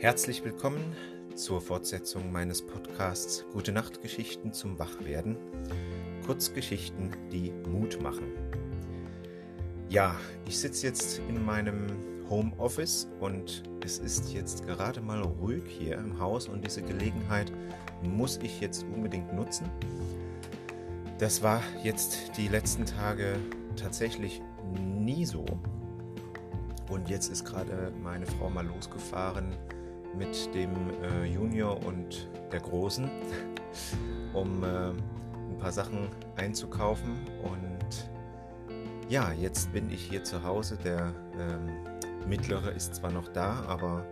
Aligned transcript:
Herzlich 0.00 0.44
willkommen 0.44 0.94
zur 1.34 1.60
Fortsetzung 1.60 2.30
meines 2.30 2.64
Podcasts 2.64 3.44
Gute 3.52 3.72
Nacht 3.72 4.00
Geschichten 4.00 4.52
zum 4.52 4.78
Wachwerden. 4.78 5.36
Kurzgeschichten, 6.24 7.16
die 7.32 7.50
Mut 7.68 8.00
machen. 8.00 8.28
Ja, 9.88 10.14
ich 10.46 10.56
sitze 10.56 10.86
jetzt 10.86 11.20
in 11.28 11.44
meinem 11.44 11.88
Homeoffice 12.30 13.08
und 13.18 13.64
es 13.84 13.98
ist 13.98 14.32
jetzt 14.32 14.64
gerade 14.68 15.00
mal 15.00 15.20
ruhig 15.20 15.64
hier 15.66 15.98
im 15.98 16.20
Haus 16.20 16.46
und 16.46 16.64
diese 16.64 16.82
Gelegenheit 16.82 17.52
muss 18.04 18.38
ich 18.40 18.60
jetzt 18.60 18.84
unbedingt 18.94 19.34
nutzen. 19.34 19.68
Das 21.18 21.42
war 21.42 21.60
jetzt 21.82 22.36
die 22.36 22.46
letzten 22.46 22.86
Tage 22.86 23.34
tatsächlich 23.74 24.42
nie 24.76 25.26
so. 25.26 25.44
Und 26.88 27.08
jetzt 27.08 27.32
ist 27.32 27.44
gerade 27.44 27.92
meine 28.00 28.26
Frau 28.26 28.48
mal 28.48 28.64
losgefahren 28.64 29.56
mit 30.16 30.54
dem 30.54 30.70
äh, 31.02 31.24
Junior 31.24 31.84
und 31.84 32.28
der 32.52 32.60
Großen, 32.60 33.10
um 34.32 34.64
äh, 34.64 34.66
ein 34.66 35.58
paar 35.58 35.72
Sachen 35.72 36.08
einzukaufen. 36.36 37.18
Und 37.42 38.10
ja, 39.08 39.32
jetzt 39.32 39.72
bin 39.72 39.90
ich 39.90 40.02
hier 40.02 40.24
zu 40.24 40.42
Hause. 40.42 40.78
Der 40.84 41.12
ähm, 41.38 42.28
mittlere 42.28 42.72
ist 42.72 42.94
zwar 42.94 43.10
noch 43.10 43.28
da, 43.28 43.64
aber 43.66 44.04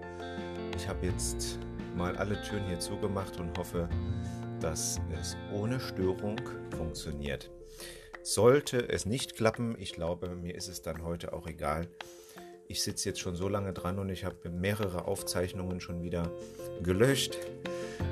ich 0.77 0.89
habe 0.89 1.07
jetzt 1.07 1.59
mal 1.97 2.17
alle 2.17 2.41
Türen 2.43 2.67
hier 2.67 2.79
zugemacht 2.79 3.39
und 3.41 3.57
hoffe, 3.59 3.89
dass 4.61 5.01
es 5.19 5.37
ohne 5.53 5.81
Störung 5.81 6.41
funktioniert. 6.77 7.51
Sollte 8.23 8.89
es 8.89 9.07
nicht 9.07 9.37
klappen, 9.37 9.77
ich 9.79 9.93
glaube, 9.93 10.35
mir 10.35 10.55
ist 10.55 10.69
es 10.69 10.83
dann 10.83 11.03
heute 11.05 11.33
auch 11.33 11.47
egal, 11.47 11.89
ich 12.69 12.83
sitze 12.83 13.09
jetzt 13.09 13.21
schon 13.21 13.37
so 13.37 13.49
lange 13.49 13.73
dran 13.73 13.99
und 13.99 14.09
ich 14.09 14.25
habe 14.25 14.51
mehrere 14.51 15.07
Aufzeichnungen 15.07 15.81
schon 15.81 16.03
wieder 16.03 16.31
gelöscht, 16.83 17.39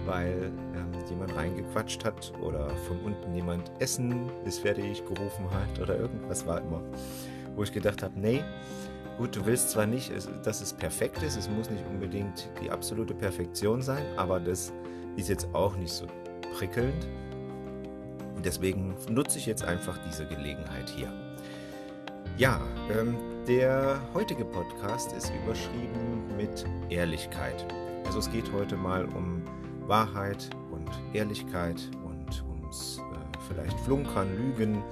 weil 0.06 0.52
ähm, 0.74 0.92
jemand 1.08 1.34
reingequatscht 1.34 2.04
hat 2.04 2.32
oder 2.40 2.68
von 2.88 3.00
unten 3.00 3.34
jemand 3.34 3.70
Essen 3.80 4.30
ist 4.44 4.60
fertig 4.60 5.04
gerufen 5.04 5.50
hat 5.50 5.80
oder 5.80 5.98
irgendwas 5.98 6.46
war 6.46 6.60
immer, 6.60 6.82
wo 7.56 7.62
ich 7.62 7.72
gedacht 7.72 8.02
habe, 8.02 8.18
nee, 8.18 8.42
gut, 9.18 9.36
du 9.36 9.44
willst 9.46 9.70
zwar 9.70 9.86
nicht, 9.86 10.12
dass 10.44 10.60
es 10.60 10.72
perfekt 10.72 11.22
ist, 11.22 11.36
es 11.36 11.48
muss 11.48 11.70
nicht 11.70 11.84
unbedingt 11.86 12.48
die 12.62 12.70
absolute 12.70 13.14
Perfektion 13.14 13.82
sein, 13.82 14.04
aber 14.16 14.40
das 14.40 14.72
ist 15.16 15.28
jetzt 15.28 15.48
auch 15.52 15.76
nicht 15.76 15.92
so 15.92 16.06
prickelnd. 16.56 17.06
Deswegen 18.44 18.94
nutze 19.08 19.38
ich 19.38 19.46
jetzt 19.46 19.64
einfach 19.64 19.98
diese 20.06 20.26
Gelegenheit 20.26 20.90
hier. 20.90 21.23
Ja, 22.36 22.60
ähm, 22.90 23.16
der 23.46 24.00
heutige 24.12 24.44
Podcast 24.44 25.12
ist 25.12 25.32
überschrieben 25.44 26.36
mit 26.36 26.64
Ehrlichkeit. 26.90 27.64
Also 28.06 28.18
es 28.18 28.28
geht 28.28 28.50
heute 28.52 28.76
mal 28.76 29.04
um 29.04 29.40
Wahrheit 29.86 30.50
und 30.72 30.90
Ehrlichkeit 31.12 31.80
und 32.02 32.44
ums 32.50 32.98
äh, 32.98 33.38
vielleicht 33.46 33.78
Flunkern, 33.80 34.36
Lügen, 34.36 34.82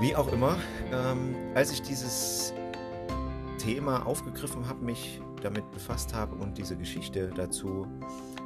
wie 0.00 0.14
auch 0.14 0.30
immer. 0.30 0.58
Ähm, 0.92 1.34
als 1.54 1.72
ich 1.72 1.80
dieses 1.80 2.52
Thema 3.56 4.04
aufgegriffen 4.04 4.68
habe, 4.68 4.84
mich 4.84 5.18
damit 5.42 5.70
befasst 5.70 6.12
habe 6.12 6.34
und 6.34 6.58
diese 6.58 6.76
Geschichte 6.76 7.30
dazu 7.34 7.86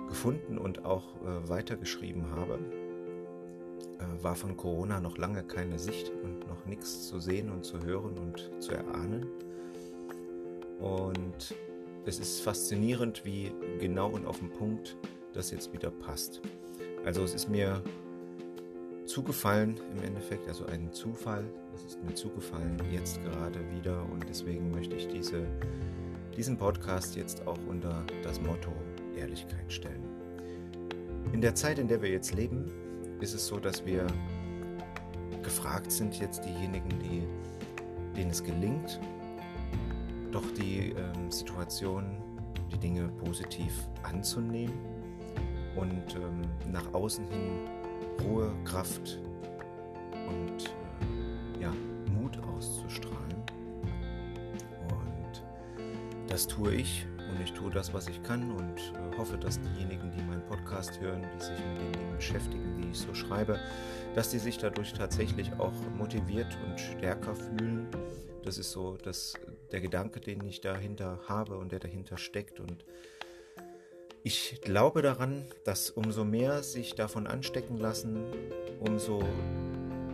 gefunden 0.09 0.57
und 0.57 0.85
auch 0.85 1.03
äh, 1.03 1.49
weitergeschrieben 1.49 2.31
habe, 2.31 2.61
äh, 3.99 4.23
war 4.23 4.35
von 4.35 4.57
Corona 4.57 5.01
noch 5.01 5.19
lange 5.19 5.43
keine 5.43 5.79
Sicht 5.79 6.13
und 6.23 6.47
noch 6.49 6.65
nichts 6.67 7.09
zu 7.09 7.21
sehen 7.21 7.51
und 7.51 7.65
zu 7.65 7.83
hören 7.83 8.19
und 8.19 8.51
zu 8.63 8.73
erahnen. 8.73 9.27
Und 10.79 11.55
es 12.05 12.19
ist 12.19 12.41
faszinierend, 12.41 13.25
wie 13.25 13.53
genau 13.81 14.09
und 14.11 14.27
auf 14.27 14.39
den 14.39 14.51
Punkt 14.51 14.97
das 15.33 15.51
jetzt 15.51 15.73
wieder 15.73 15.91
passt. 15.91 16.41
Also 17.05 17.23
es 17.23 17.35
ist 17.35 17.49
mir 17.49 17.83
zugefallen 19.07 19.81
im 19.97 20.03
Endeffekt, 20.03 20.49
also 20.49 20.67
ein 20.67 20.93
Zufall, 20.93 21.45
es 21.75 21.85
ist 21.85 22.03
mir 22.03 22.15
zugefallen 22.15 22.81
jetzt 22.91 23.23
gerade 23.23 23.61
wieder 23.71 24.05
und 24.11 24.29
deswegen 24.29 24.71
möchte 24.71 24.97
ich 24.97 25.09
diese, 25.09 25.47
diesen 26.37 26.57
Podcast 26.57 27.17
jetzt 27.17 27.47
auch 27.47 27.59
unter 27.69 28.05
das 28.23 28.41
Motto 28.41 28.73
Ehrlichkeit 29.17 29.73
stellen. 29.73 30.03
In 31.33 31.41
der 31.41 31.55
Zeit, 31.55 31.79
in 31.79 31.89
der 31.89 32.03
wir 32.03 32.11
jetzt 32.11 32.35
leben, 32.35 32.73
ist 33.21 33.35
es 33.35 33.47
so, 33.47 33.59
dass 33.59 33.85
wir 33.85 34.07
gefragt 35.43 35.91
sind, 35.91 36.19
jetzt 36.19 36.45
diejenigen, 36.45 36.89
die, 36.99 37.23
denen 38.17 38.31
es 38.31 38.43
gelingt, 38.43 39.01
doch 40.33 40.45
die 40.53 40.91
ähm, 40.91 41.31
Situation, 41.31 42.05
die 42.73 42.79
Dinge 42.79 43.09
positiv 43.25 43.73
anzunehmen 44.03 44.75
und 45.77 46.17
ähm, 46.17 46.43
nach 46.73 46.93
außen 46.93 47.27
hin 47.29 47.69
Ruhe, 48.25 48.53
Kraft 48.65 49.19
und 50.29 50.65
äh, 51.59 51.63
ja, 51.63 51.73
Mut 52.13 52.39
auszustrahlen. 52.57 53.37
Und 54.91 55.43
das 56.29 56.47
tue 56.47 56.75
ich 56.75 57.07
und 57.31 57.41
ich 57.41 57.53
tue 57.53 57.71
das, 57.71 57.93
was 57.95 58.09
ich 58.09 58.23
kann 58.23 58.51
und 58.51 58.79
äh, 58.79 59.17
hoffe, 59.17 59.39
dass 59.39 59.61
diejenigen, 59.61 60.11
die 60.17 60.23
meinen 60.25 60.36
Podcast 60.49 61.01
hören, 61.01 61.27
die 61.35 61.45
sich 61.45 61.59
mit 61.59 61.79
den 61.79 61.93
Dingen 61.93 62.17
beschäftigen, 62.17 62.81
die 62.81 62.91
ich 62.91 62.99
so 62.99 63.15
schreibe, 63.15 63.59
dass 64.15 64.31
die 64.31 64.39
sich 64.39 64.59
dadurch 64.59 64.93
tatsächlich 64.93 65.53
auch 65.59 65.73
motiviert 65.97 66.57
und 66.67 66.79
stärker 66.79 67.35
fühlen. 67.35 67.89
Das 68.45 68.59
ist 68.59 68.71
so 68.71 68.97
dass 68.97 69.35
der 69.73 69.81
Gedanke, 69.81 70.21
den 70.21 70.45
ich 70.45 70.61
dahinter 70.61 71.21
habe 71.29 71.59
und 71.59 71.73
der 71.73 71.81
dahinter 71.81 72.17
steckt. 72.17 72.61
Und 72.61 72.85
ich 74.23 74.61
glaube 74.63 75.03
daran, 75.03 75.45
dass 75.65 75.91
umso 75.91 76.25
mehr 76.25 76.63
sich 76.63 76.95
davon 76.95 77.27
anstecken 77.27 77.77
lassen, 77.77 78.25
umso 78.81 79.23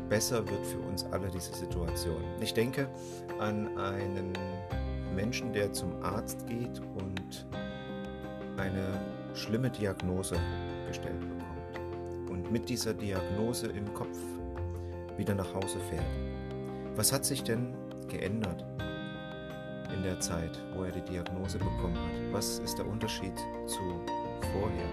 besser 0.08 0.46
wird 0.48 0.66
für 0.66 0.78
uns 0.78 1.04
alle 1.04 1.30
diese 1.30 1.54
Situation. 1.54 2.22
Ich 2.40 2.52
denke 2.52 2.88
an 3.38 3.78
einen 3.78 4.32
Menschen, 5.14 5.52
der 5.52 5.72
zum 5.72 6.02
Arzt 6.02 6.46
geht 6.46 6.80
und 6.80 7.46
eine 8.56 9.00
schlimme 9.34 9.70
Diagnose 9.70 10.36
gestellt 10.86 11.20
bekommt 11.20 12.30
und 12.30 12.52
mit 12.52 12.68
dieser 12.68 12.94
Diagnose 12.94 13.68
im 13.68 13.92
Kopf 13.94 14.18
wieder 15.16 15.34
nach 15.34 15.52
Hause 15.54 15.78
fährt. 15.90 16.04
Was 16.96 17.12
hat 17.12 17.24
sich 17.24 17.42
denn 17.42 17.74
geändert 18.08 18.64
in 19.94 20.02
der 20.02 20.20
Zeit, 20.20 20.58
wo 20.74 20.84
er 20.84 20.92
die 20.92 21.02
Diagnose 21.02 21.58
bekommen 21.58 21.96
hat? 21.96 22.32
Was 22.32 22.58
ist 22.58 22.78
der 22.78 22.86
Unterschied 22.86 23.36
zu 23.66 23.80
vorher? 24.52 24.88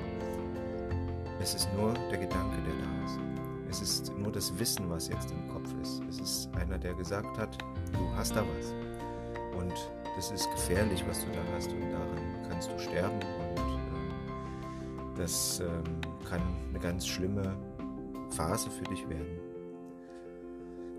Es 1.41 1.53
ist 1.53 1.69
nur 1.73 1.93
der 2.11 2.17
Gedanke, 2.17 2.57
der 2.65 2.73
da 2.73 3.05
ist. 3.05 3.19
Es 3.69 3.81
ist 3.81 4.17
nur 4.17 4.31
das 4.31 4.57
Wissen, 4.59 4.89
was 4.89 5.07
jetzt 5.07 5.31
im 5.31 5.47
Kopf 5.47 5.69
ist. 5.81 6.01
Es 6.09 6.19
ist 6.19 6.49
einer, 6.55 6.77
der 6.77 6.93
gesagt 6.93 7.37
hat, 7.37 7.57
du 7.93 8.15
hast 8.15 8.35
da 8.35 8.43
was. 8.43 8.73
Und 9.57 9.73
das 10.15 10.31
ist 10.31 10.49
gefährlich, 10.51 11.03
was 11.07 11.21
du 11.21 11.31
da 11.31 11.39
hast 11.55 11.71
und 11.71 11.91
daran 11.91 12.49
kannst 12.49 12.71
du 12.71 12.79
sterben 12.79 13.19
und 13.55 13.68
das 15.19 15.59
ähm, 15.59 15.83
kann 16.27 16.41
eine 16.69 16.79
ganz 16.79 17.05
schlimme 17.05 17.57
Phase 18.31 18.69
für 18.69 18.85
dich 18.85 19.07
werden. 19.09 19.39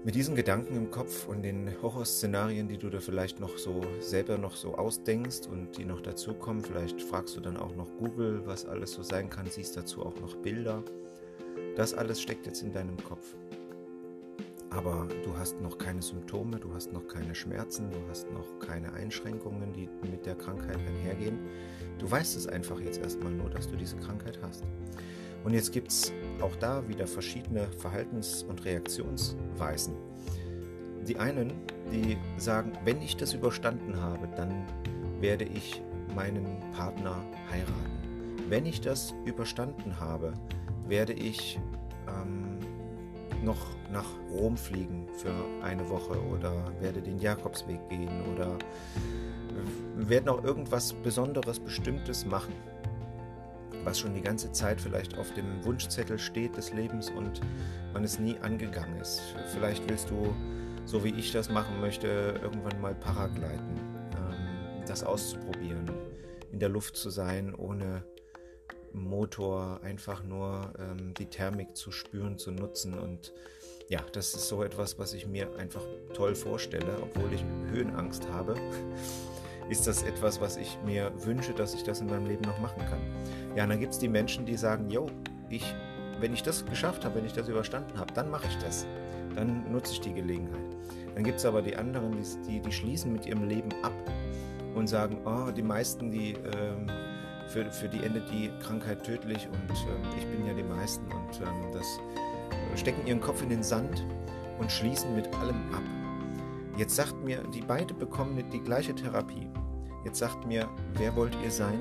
Mit 0.05 0.15
diesen 0.15 0.35
Gedanken 0.35 0.77
im 0.77 0.91
Kopf 0.91 1.29
und 1.29 1.43
den 1.43 1.71
Horrorszenarien, 1.83 2.69
die 2.69 2.79
du 2.79 2.89
da 2.89 3.01
vielleicht 3.01 3.39
noch 3.39 3.59
so 3.59 3.83
selber 4.01 4.39
noch 4.39 4.57
so 4.57 4.75
ausdenkst 4.75 5.47
und 5.47 5.77
die 5.77 5.85
noch 5.85 6.01
dazukommen, 6.01 6.63
vielleicht 6.63 7.03
fragst 7.03 7.37
du 7.37 7.41
dann 7.41 7.57
auch 7.57 7.75
noch 7.75 7.89
Google, 7.99 8.43
was 8.47 8.65
alles 8.65 8.93
so 8.93 9.03
sein 9.03 9.29
kann, 9.29 9.47
siehst 9.47 9.77
dazu 9.77 10.03
auch 10.03 10.19
noch 10.21 10.37
Bilder. 10.37 10.83
Das 11.77 11.93
alles 11.93 12.21
steckt 12.23 12.47
jetzt 12.47 12.63
in 12.63 12.73
deinem 12.73 12.97
Kopf 12.97 13.35
aber 14.71 15.09
du 15.25 15.37
hast 15.37 15.61
noch 15.61 15.79
keine 15.79 16.01
Symptome, 16.01 16.59
du 16.59 16.73
hast 16.73 16.93
noch 16.93 17.07
keine 17.09 17.35
Schmerzen, 17.35 17.91
du 17.91 17.99
hast 18.09 18.31
noch 18.31 18.59
keine 18.61 18.93
Einschränkungen, 18.93 19.73
die 19.73 19.89
mit 20.09 20.25
der 20.25 20.37
Krankheit 20.37 20.77
einhergehen. 20.77 21.39
Du 22.01 22.11
weißt 22.11 22.35
es 22.35 22.47
einfach 22.47 22.81
jetzt 22.81 22.99
erstmal 22.99 23.31
nur, 23.31 23.51
dass 23.51 23.69
du 23.69 23.77
diese 23.77 23.97
Krankheit 23.97 24.39
hast. 24.43 24.65
Und 25.45 25.53
jetzt 25.53 25.71
gibt 25.71 25.89
es 25.89 26.13
auch 26.41 26.57
da 26.57 26.87
wieder 26.89 27.07
verschiedene 27.07 27.69
Verhaltens- 27.79 28.43
und 28.43 28.65
Reaktionsweisen. 28.65 29.95
Die 31.07 31.19
einen, 31.19 31.53
die 31.93 32.17
sagen, 32.39 32.73
wenn 32.85 33.03
ich 33.03 33.17
das 33.17 33.35
überstanden 33.35 34.01
habe, 34.01 34.29
dann 34.35 34.65
werde 35.21 35.45
ich 35.45 35.83
meinen 36.15 36.61
Partner 36.73 37.23
heiraten. 37.51 38.49
Wenn 38.49 38.65
ich 38.65 38.81
das 38.81 39.15
überstanden 39.27 40.01
habe, 40.01 40.33
werde 40.89 41.13
ich 41.13 41.61
ähm, 42.09 42.59
noch 43.45 43.59
nach 43.93 44.07
Rom 44.33 44.57
fliegen 44.57 45.07
für 45.19 45.33
eine 45.63 45.89
Woche 45.89 46.19
oder 46.33 46.73
werde 46.81 47.03
den 47.03 47.19
Jakobsweg 47.19 47.89
gehen 47.89 48.11
oder 48.33 48.59
werde 50.09 50.27
noch 50.27 50.45
irgendwas 50.45 50.93
Besonderes, 50.93 51.59
Bestimmtes 51.59 52.25
machen, 52.25 52.55
was 53.85 53.99
schon 53.99 54.15
die 54.15 54.21
ganze 54.21 54.53
Zeit 54.53 54.81
vielleicht 54.81 55.17
auf 55.19 55.33
dem 55.35 55.65
Wunschzettel 55.65 56.19
steht 56.19 56.57
des 56.57 56.73
Lebens 56.73 57.11
und 57.11 57.41
man 57.93 58.05
es 58.05 58.19
nie 58.19 58.37
angegangen 58.39 59.01
ist. 59.01 59.21
Vielleicht 59.53 59.89
willst 59.89 60.11
du, 60.11 60.35
so 60.85 61.05
wie 61.05 61.15
ich 61.15 61.33
das 61.33 61.51
machen 61.51 61.81
möchte, 61.81 62.41
irgendwann 62.43 62.81
mal 62.81 62.95
Paragliden, 62.95 63.77
ähm, 64.17 64.85
das 64.87 65.03
auszuprobieren, 65.03 65.91
in 66.53 66.59
der 66.59 66.69
Luft 66.69 66.97
zu 66.97 67.11
sein, 67.11 67.55
ohne 67.55 68.05
Motor, 68.93 69.81
einfach 69.83 70.25
nur 70.25 70.73
ähm, 70.79 71.15
die 71.15 71.27
Thermik 71.27 71.77
zu 71.77 71.93
spüren, 71.93 72.39
zu 72.39 72.51
nutzen. 72.51 72.99
Und 72.99 73.33
ja, 73.89 74.01
das 74.13 74.35
ist 74.35 74.49
so 74.49 74.63
etwas, 74.63 74.99
was 74.99 75.15
ich 75.15 75.27
mir 75.27 75.49
einfach 75.57 75.83
toll 76.15 76.35
vorstelle, 76.35 76.99
obwohl 77.03 77.33
ich 77.33 77.45
Höhenangst 77.73 78.29
habe. 78.29 78.55
Ist 79.71 79.87
das 79.87 80.03
etwas, 80.03 80.41
was 80.41 80.57
ich 80.57 80.79
mir 80.85 81.13
wünsche, 81.25 81.53
dass 81.53 81.75
ich 81.75 81.85
das 81.85 82.01
in 82.01 82.09
meinem 82.09 82.27
Leben 82.27 82.43
noch 82.43 82.59
machen 82.59 82.85
kann. 82.91 82.99
Ja, 83.57 83.63
und 83.63 83.71
dann 83.71 83.81
gibt 83.81 83.93
es 83.93 83.99
die 83.99 84.09
Menschen, 84.09 84.45
die 84.45 84.57
sagen, 84.57 84.91
yo, 84.91 85.07
ich, 85.49 85.75
wenn 86.21 86.35
ich 86.35 86.43
das 86.43 86.67
geschafft 86.67 87.05
habe, 87.05 87.17
wenn 87.17 87.25
ich 87.25 87.33
das 87.33 87.49
überstanden 87.49 87.99
habe, 87.99 88.13
dann 88.13 88.31
mache 88.31 88.49
ich 88.49 88.57
das. 88.59 88.87
Dann 89.37 89.71
nutze 89.71 89.93
ich 89.93 90.01
die 90.01 90.13
Gelegenheit. 90.13 90.77
Dann 91.15 91.23
gibt 91.23 91.39
es 91.39 91.47
aber 91.47 91.63
die 91.63 91.77
anderen, 91.77 92.17
die, 92.49 92.61
die, 92.61 92.73
schließen 92.73 93.13
mit 93.13 93.27
ihrem 93.27 93.49
Leben 93.49 93.71
ab 93.83 93.93
und 94.75 94.89
sagen, 94.89 95.19
oh, 95.25 95.51
die 95.53 95.63
meisten, 95.63 96.11
die 96.11 96.33
ähm, 96.33 96.91
für, 97.49 97.71
für 97.71 97.89
die 97.89 98.03
endet 98.05 98.29
die 98.31 98.51
Krankheit 98.61 99.05
tödlich 99.05 99.49
und 99.49 99.71
ähm, 99.71 100.03
ich 100.19 100.27
bin 100.27 100.47
ja 100.47 100.55
die 100.55 100.63
meisten 100.63 101.05
und 101.05 101.41
ähm, 101.41 101.73
das 101.73 101.87
äh, 101.87 102.77
stecken 102.77 103.07
ihren 103.07 103.21
Kopf 103.21 103.43
in 103.43 103.49
den 103.49 103.63
Sand 103.63 104.05
und 104.59 104.71
schließen 104.71 105.15
mit 105.15 105.33
allem 105.37 105.73
ab. 105.73 105.83
Jetzt 106.77 106.97
sagt 106.97 107.23
mir, 107.25 107.43
die 107.55 107.61
beide 107.61 107.93
bekommen 107.95 108.43
die 108.53 108.61
gleiche 108.61 108.95
Therapie. 108.95 109.49
Jetzt 110.05 110.19
sagt 110.19 110.47
mir, 110.47 110.69
wer 110.95 111.15
wollt 111.15 111.37
ihr 111.43 111.51
sein? 111.51 111.81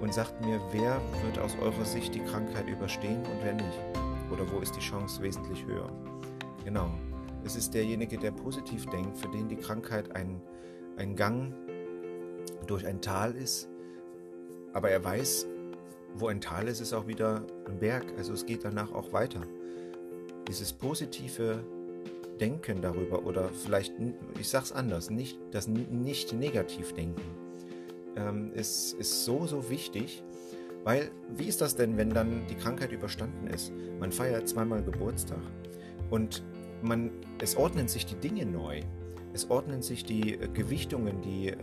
Und 0.00 0.12
sagt 0.12 0.44
mir, 0.44 0.60
wer 0.72 1.00
wird 1.22 1.38
aus 1.38 1.56
eurer 1.60 1.84
Sicht 1.84 2.14
die 2.14 2.20
Krankheit 2.20 2.68
überstehen 2.68 3.18
und 3.18 3.42
wer 3.42 3.54
nicht? 3.54 3.78
Oder 4.30 4.50
wo 4.50 4.58
ist 4.60 4.76
die 4.76 4.80
Chance 4.80 5.22
wesentlich 5.22 5.64
höher? 5.66 5.90
Genau. 6.64 6.90
Es 7.44 7.56
ist 7.56 7.74
derjenige, 7.74 8.18
der 8.18 8.32
positiv 8.32 8.86
denkt, 8.86 9.16
für 9.16 9.28
den 9.28 9.48
die 9.48 9.56
Krankheit 9.56 10.14
ein, 10.16 10.40
ein 10.96 11.14
Gang 11.14 11.54
durch 12.66 12.86
ein 12.86 13.00
Tal 13.00 13.34
ist. 13.34 13.68
Aber 14.72 14.90
er 14.90 15.02
weiß, 15.04 15.46
wo 16.14 16.28
ein 16.28 16.40
Tal 16.40 16.68
ist, 16.68 16.80
ist 16.80 16.92
auch 16.92 17.06
wieder 17.06 17.46
ein 17.66 17.78
Berg. 17.78 18.04
Also 18.16 18.32
es 18.32 18.44
geht 18.44 18.64
danach 18.64 18.92
auch 18.92 19.12
weiter. 19.12 19.42
Dieses 20.48 20.72
positive 20.72 21.64
Denken 22.40 22.82
darüber 22.82 23.24
oder 23.24 23.48
vielleicht, 23.48 23.94
ich 24.38 24.48
sag's 24.48 24.72
anders, 24.72 25.10
nicht, 25.10 25.38
das 25.52 25.68
nicht 25.68 26.32
negativ 26.32 26.92
denken 26.92 27.22
ähm, 28.16 28.52
ist, 28.54 28.94
ist 28.94 29.24
so, 29.24 29.46
so 29.46 29.70
wichtig, 29.70 30.22
weil 30.84 31.10
wie 31.34 31.44
ist 31.44 31.60
das 31.60 31.76
denn, 31.76 31.96
wenn 31.96 32.10
dann 32.10 32.46
die 32.48 32.54
Krankheit 32.54 32.92
überstanden 32.92 33.48
ist? 33.48 33.72
Man 33.98 34.12
feiert 34.12 34.48
zweimal 34.48 34.82
Geburtstag 34.82 35.42
und 36.10 36.42
man, 36.82 37.10
es 37.40 37.56
ordnen 37.56 37.88
sich 37.88 38.06
die 38.06 38.16
Dinge 38.16 38.46
neu. 38.46 38.80
Es 39.32 39.50
ordnen 39.50 39.82
sich 39.82 40.04
die 40.04 40.34
äh, 40.34 40.48
Gewichtungen, 40.48 41.20
die, 41.20 41.48
äh, 41.48 41.56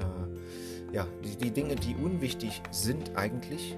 ja, 0.91 1.07
die, 1.23 1.37
die 1.37 1.51
Dinge, 1.51 1.75
die 1.75 1.95
unwichtig 1.95 2.61
sind 2.71 3.15
eigentlich, 3.15 3.77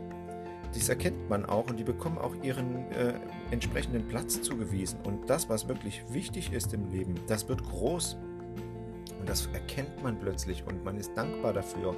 das 0.76 0.90
erkennt 0.90 1.30
man 1.30 1.46
auch 1.46 1.70
und 1.70 1.78
die 1.78 1.84
bekommen 1.84 2.18
auch 2.18 2.36
ihren 2.44 2.92
äh, 2.92 3.14
entsprechenden 3.52 4.08
Platz 4.08 4.42
zugewiesen. 4.42 5.00
Und 5.04 5.30
das, 5.30 5.50
was 5.50 5.68
wirklich 5.68 6.04
wichtig 6.10 6.52
ist 6.52 6.74
im 6.74 6.92
Leben, 6.92 7.16
das 7.28 7.48
wird 7.48 7.64
groß. 7.64 8.18
Und 9.20 9.30
das 9.30 9.48
erkennt 9.54 10.04
man 10.04 10.20
plötzlich 10.20 10.64
und 10.68 10.84
man 10.84 10.98
ist 10.98 11.16
dankbar 11.16 11.54
dafür. 11.54 11.96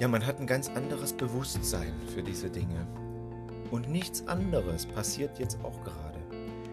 Ja, 0.00 0.08
man 0.08 0.26
hat 0.26 0.40
ein 0.40 0.46
ganz 0.46 0.68
anderes 0.68 1.12
Bewusstsein 1.12 1.92
für 2.12 2.22
diese 2.22 2.50
Dinge. 2.50 2.86
Und 3.70 3.88
nichts 3.88 4.26
anderes 4.26 4.86
passiert 4.86 5.38
jetzt 5.38 5.58
auch 5.62 5.82
gerade. 5.84 6.18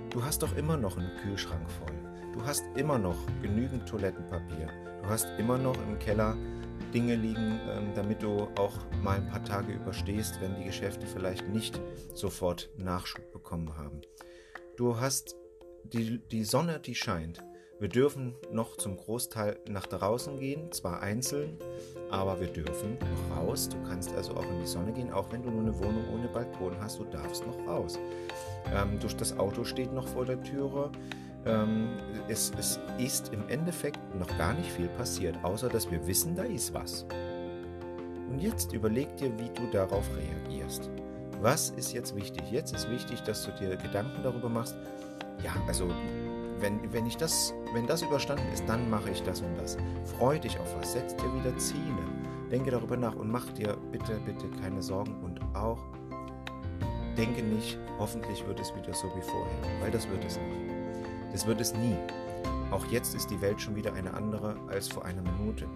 Du 0.10 0.24
hast 0.24 0.44
doch 0.44 0.56
immer 0.56 0.78
noch 0.78 0.98
einen 0.98 1.12
Kühlschrank 1.22 1.70
voll. 1.70 1.94
Du 2.34 2.46
hast 2.46 2.64
immer 2.76 2.98
noch 2.98 3.18
genügend 3.42 3.88
Toilettenpapier. 3.88 4.70
Du 5.02 5.10
hast 5.10 5.28
immer 5.38 5.58
noch 5.58 5.76
im 5.88 6.00
Keller 6.00 6.36
Dinge 6.94 7.16
liegen, 7.16 7.60
ähm, 7.70 7.94
damit 7.96 8.24
du 8.24 8.48
auch 8.58 8.74
mal 9.02 9.18
ein 9.18 9.28
paar 9.28 9.44
Tage 9.44 9.74
überstehst, 9.74 10.40
wenn 10.42 10.56
die 10.56 10.66
Geschäfte 10.66 11.06
vielleicht 11.06 11.48
nicht 11.50 11.80
sofort 12.14 12.70
Nachschub 12.78 13.32
bekommen 13.32 13.78
haben. 13.78 14.02
Du 14.78 15.00
hast 15.00 15.36
die, 15.84 16.20
die 16.32 16.44
Sonne, 16.44 16.80
die 16.80 16.96
scheint. 16.96 17.44
Wir 17.78 17.90
dürfen 17.90 18.36
noch 18.52 18.78
zum 18.78 18.96
Großteil 18.96 19.60
nach 19.68 19.86
draußen 19.86 20.40
gehen, 20.40 20.72
zwar 20.72 21.02
einzeln, 21.02 21.58
aber 22.10 22.40
wir 22.40 22.48
dürfen 22.48 22.98
noch 23.00 23.38
raus. 23.38 23.68
Du 23.68 23.76
kannst 23.84 24.14
also 24.16 24.34
auch 24.36 24.50
in 24.50 24.62
die 24.62 24.68
Sonne 24.68 24.94
gehen, 24.94 25.12
auch 25.12 25.30
wenn 25.34 25.44
du 25.44 25.50
nur 25.50 25.62
eine 25.62 25.78
Wohnung 25.78 26.06
ohne 26.14 26.30
Balkon 26.30 26.78
hast, 26.80 27.00
du 27.00 27.04
darfst 27.04 27.46
noch 27.46 27.58
raus. 27.68 28.00
Ähm, 28.74 28.98
das 29.18 29.38
Auto 29.38 29.66
steht 29.66 29.92
noch 29.92 30.08
vor 30.08 30.24
der 30.26 30.42
Türe. 30.42 30.90
Ähm, 31.46 31.90
es, 32.28 32.52
es 32.58 32.80
ist 32.98 33.32
im 33.34 33.48
Endeffekt 33.50 34.00
noch 34.16 34.28
gar 34.38 34.54
nicht 34.54 34.72
viel 34.72 34.88
passiert, 34.90 35.38
außer 35.44 35.70
dass 35.70 35.90
wir 35.92 36.06
wissen, 36.08 36.36
da 36.36 36.44
ist 36.44 36.74
was. 36.74 37.06
Und 38.30 38.40
jetzt 38.40 38.74
überleg 38.74 39.16
dir, 39.18 39.32
wie 39.38 39.50
du 39.50 39.70
darauf 39.72 40.04
reagierst. 40.18 40.90
Was 41.42 41.70
ist 41.72 41.94
jetzt 41.94 42.16
wichtig? 42.16 42.44
Jetzt 42.52 42.74
ist 42.74 42.90
wichtig, 42.90 43.22
dass 43.22 43.46
du 43.46 43.52
dir 43.52 43.76
Gedanken 43.76 44.24
darüber 44.24 44.50
machst. 44.50 44.76
Ja, 45.44 45.52
also 45.68 45.88
wenn, 46.60 46.92
wenn, 46.92 47.06
ich 47.06 47.18
das, 47.18 47.54
wenn 47.74 47.86
das 47.86 48.02
überstanden 48.02 48.48
ist, 48.54 48.68
dann 48.68 48.90
mache 48.90 49.12
ich 49.12 49.22
das 49.22 49.42
und 49.42 49.56
das. 49.58 49.78
Freu 50.18 50.40
dich 50.40 50.58
auf 50.60 50.76
was, 50.80 50.94
setz 50.94 51.16
dir 51.16 51.34
wieder 51.36 51.56
Ziele. 51.58 51.82
Denke 52.52 52.72
darüber 52.72 52.98
nach 52.98 53.16
und 53.16 53.30
mach 53.30 53.46
dir 53.52 53.78
bitte, 53.92 54.20
bitte 54.26 54.50
keine 54.62 54.82
Sorgen 54.82 55.16
und 55.24 55.40
auch 55.56 55.80
denke 57.18 57.42
nicht, 57.44 57.78
hoffentlich 57.98 58.46
wird 58.46 58.60
es 58.60 58.76
wieder 58.76 58.94
so 58.94 59.08
wie 59.16 59.22
vorher, 59.22 59.82
weil 59.82 59.92
das 59.92 60.08
wird 60.10 60.24
es 60.26 60.38
nicht. 60.38 60.65
Das 61.36 61.46
wird 61.46 61.60
es 61.60 61.74
nie. 61.74 61.98
Auch 62.72 62.86
jetzt 62.86 63.14
ist 63.14 63.30
die 63.30 63.42
Welt 63.42 63.60
schon 63.60 63.76
wieder 63.76 63.92
eine 63.94 64.14
andere 64.14 64.56
als 64.70 64.88
vor 64.88 65.04
einer 65.04 65.22
Minute. 65.22 65.68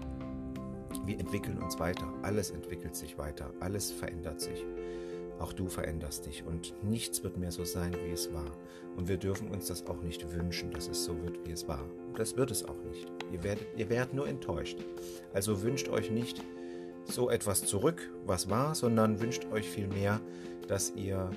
Wir 1.06 1.20
entwickeln 1.20 1.62
uns 1.62 1.78
weiter, 1.80 2.08
alles 2.22 2.52
entwickelt 2.52 2.96
sich 2.96 3.18
weiter, 3.18 3.52
alles 3.60 3.92
verändert 3.92 4.40
sich. 4.40 4.64
Auch 5.38 5.52
du 5.52 5.68
veränderst 5.68 6.26
dich 6.28 6.46
und 6.46 6.74
nichts 6.82 7.26
wird 7.26 7.36
mehr 7.36 7.52
so 7.52 7.66
sein, 7.66 7.94
wie 8.06 8.12
es 8.14 8.34
war. 8.34 8.50
Und 8.96 9.10
wir 9.10 9.18
dürfen 9.18 9.50
uns 9.50 9.68
das 9.68 9.86
auch 9.88 10.02
nicht 10.02 10.34
wünschen, 10.34 10.72
dass 10.72 10.88
es 10.88 11.04
so 11.04 11.22
wird, 11.24 11.46
wie 11.46 11.52
es 11.52 11.68
war. 11.68 11.84
Das 12.16 12.38
wird 12.38 12.52
es 12.52 12.64
auch 12.64 12.82
nicht. 12.90 13.12
Ihr 13.34 13.44
werdet, 13.44 13.68
ihr 13.76 13.90
werdet 13.90 14.14
nur 14.14 14.30
enttäuscht. 14.30 14.80
Also 15.34 15.62
wünscht 15.62 15.90
euch 15.90 16.10
nicht 16.10 16.42
so 17.04 17.30
etwas 17.30 17.66
zurück, 17.66 18.10
was 18.26 18.50
war, 18.50 18.76
sondern 18.76 19.20
wünscht 19.20 19.46
euch 19.52 19.70
vielmehr, 19.70 20.22
dass 20.70 20.94
ihr 20.96 21.30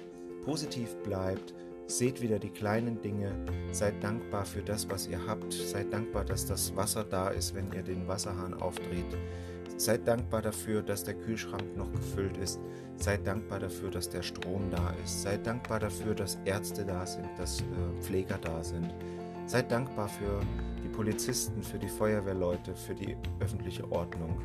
positiv 0.44 0.94
bleibt, 1.02 1.54
Seht 1.92 2.22
wieder 2.22 2.38
die 2.38 2.48
kleinen 2.48 3.02
Dinge, 3.02 3.34
seid 3.70 4.02
dankbar 4.02 4.46
für 4.46 4.62
das, 4.62 4.88
was 4.88 5.08
ihr 5.08 5.26
habt, 5.26 5.52
seid 5.52 5.92
dankbar, 5.92 6.24
dass 6.24 6.46
das 6.46 6.74
Wasser 6.74 7.04
da 7.04 7.28
ist, 7.28 7.54
wenn 7.54 7.70
ihr 7.70 7.82
den 7.82 8.08
Wasserhahn 8.08 8.54
aufdreht. 8.54 9.14
Seid 9.76 10.08
dankbar 10.08 10.40
dafür, 10.40 10.80
dass 10.80 11.04
der 11.04 11.12
Kühlschrank 11.12 11.76
noch 11.76 11.92
gefüllt 11.92 12.38
ist. 12.38 12.58
Seid 12.96 13.26
dankbar 13.26 13.58
dafür, 13.58 13.90
dass 13.90 14.08
der 14.08 14.22
Strom 14.22 14.70
da 14.70 14.94
ist. 15.04 15.20
Seid 15.20 15.46
dankbar 15.46 15.80
dafür, 15.80 16.14
dass 16.14 16.38
Ärzte 16.46 16.86
da 16.86 17.04
sind, 17.04 17.28
dass 17.36 17.60
äh, 17.60 17.64
Pfleger 18.00 18.38
da 18.38 18.64
sind. 18.64 18.94
Seid 19.44 19.70
dankbar 19.70 20.08
für 20.08 20.40
die 20.82 20.88
Polizisten, 20.88 21.62
für 21.62 21.78
die 21.78 21.90
Feuerwehrleute, 21.90 22.74
für 22.74 22.94
die 22.94 23.18
öffentliche 23.40 23.84
Ordnung. 23.92 24.40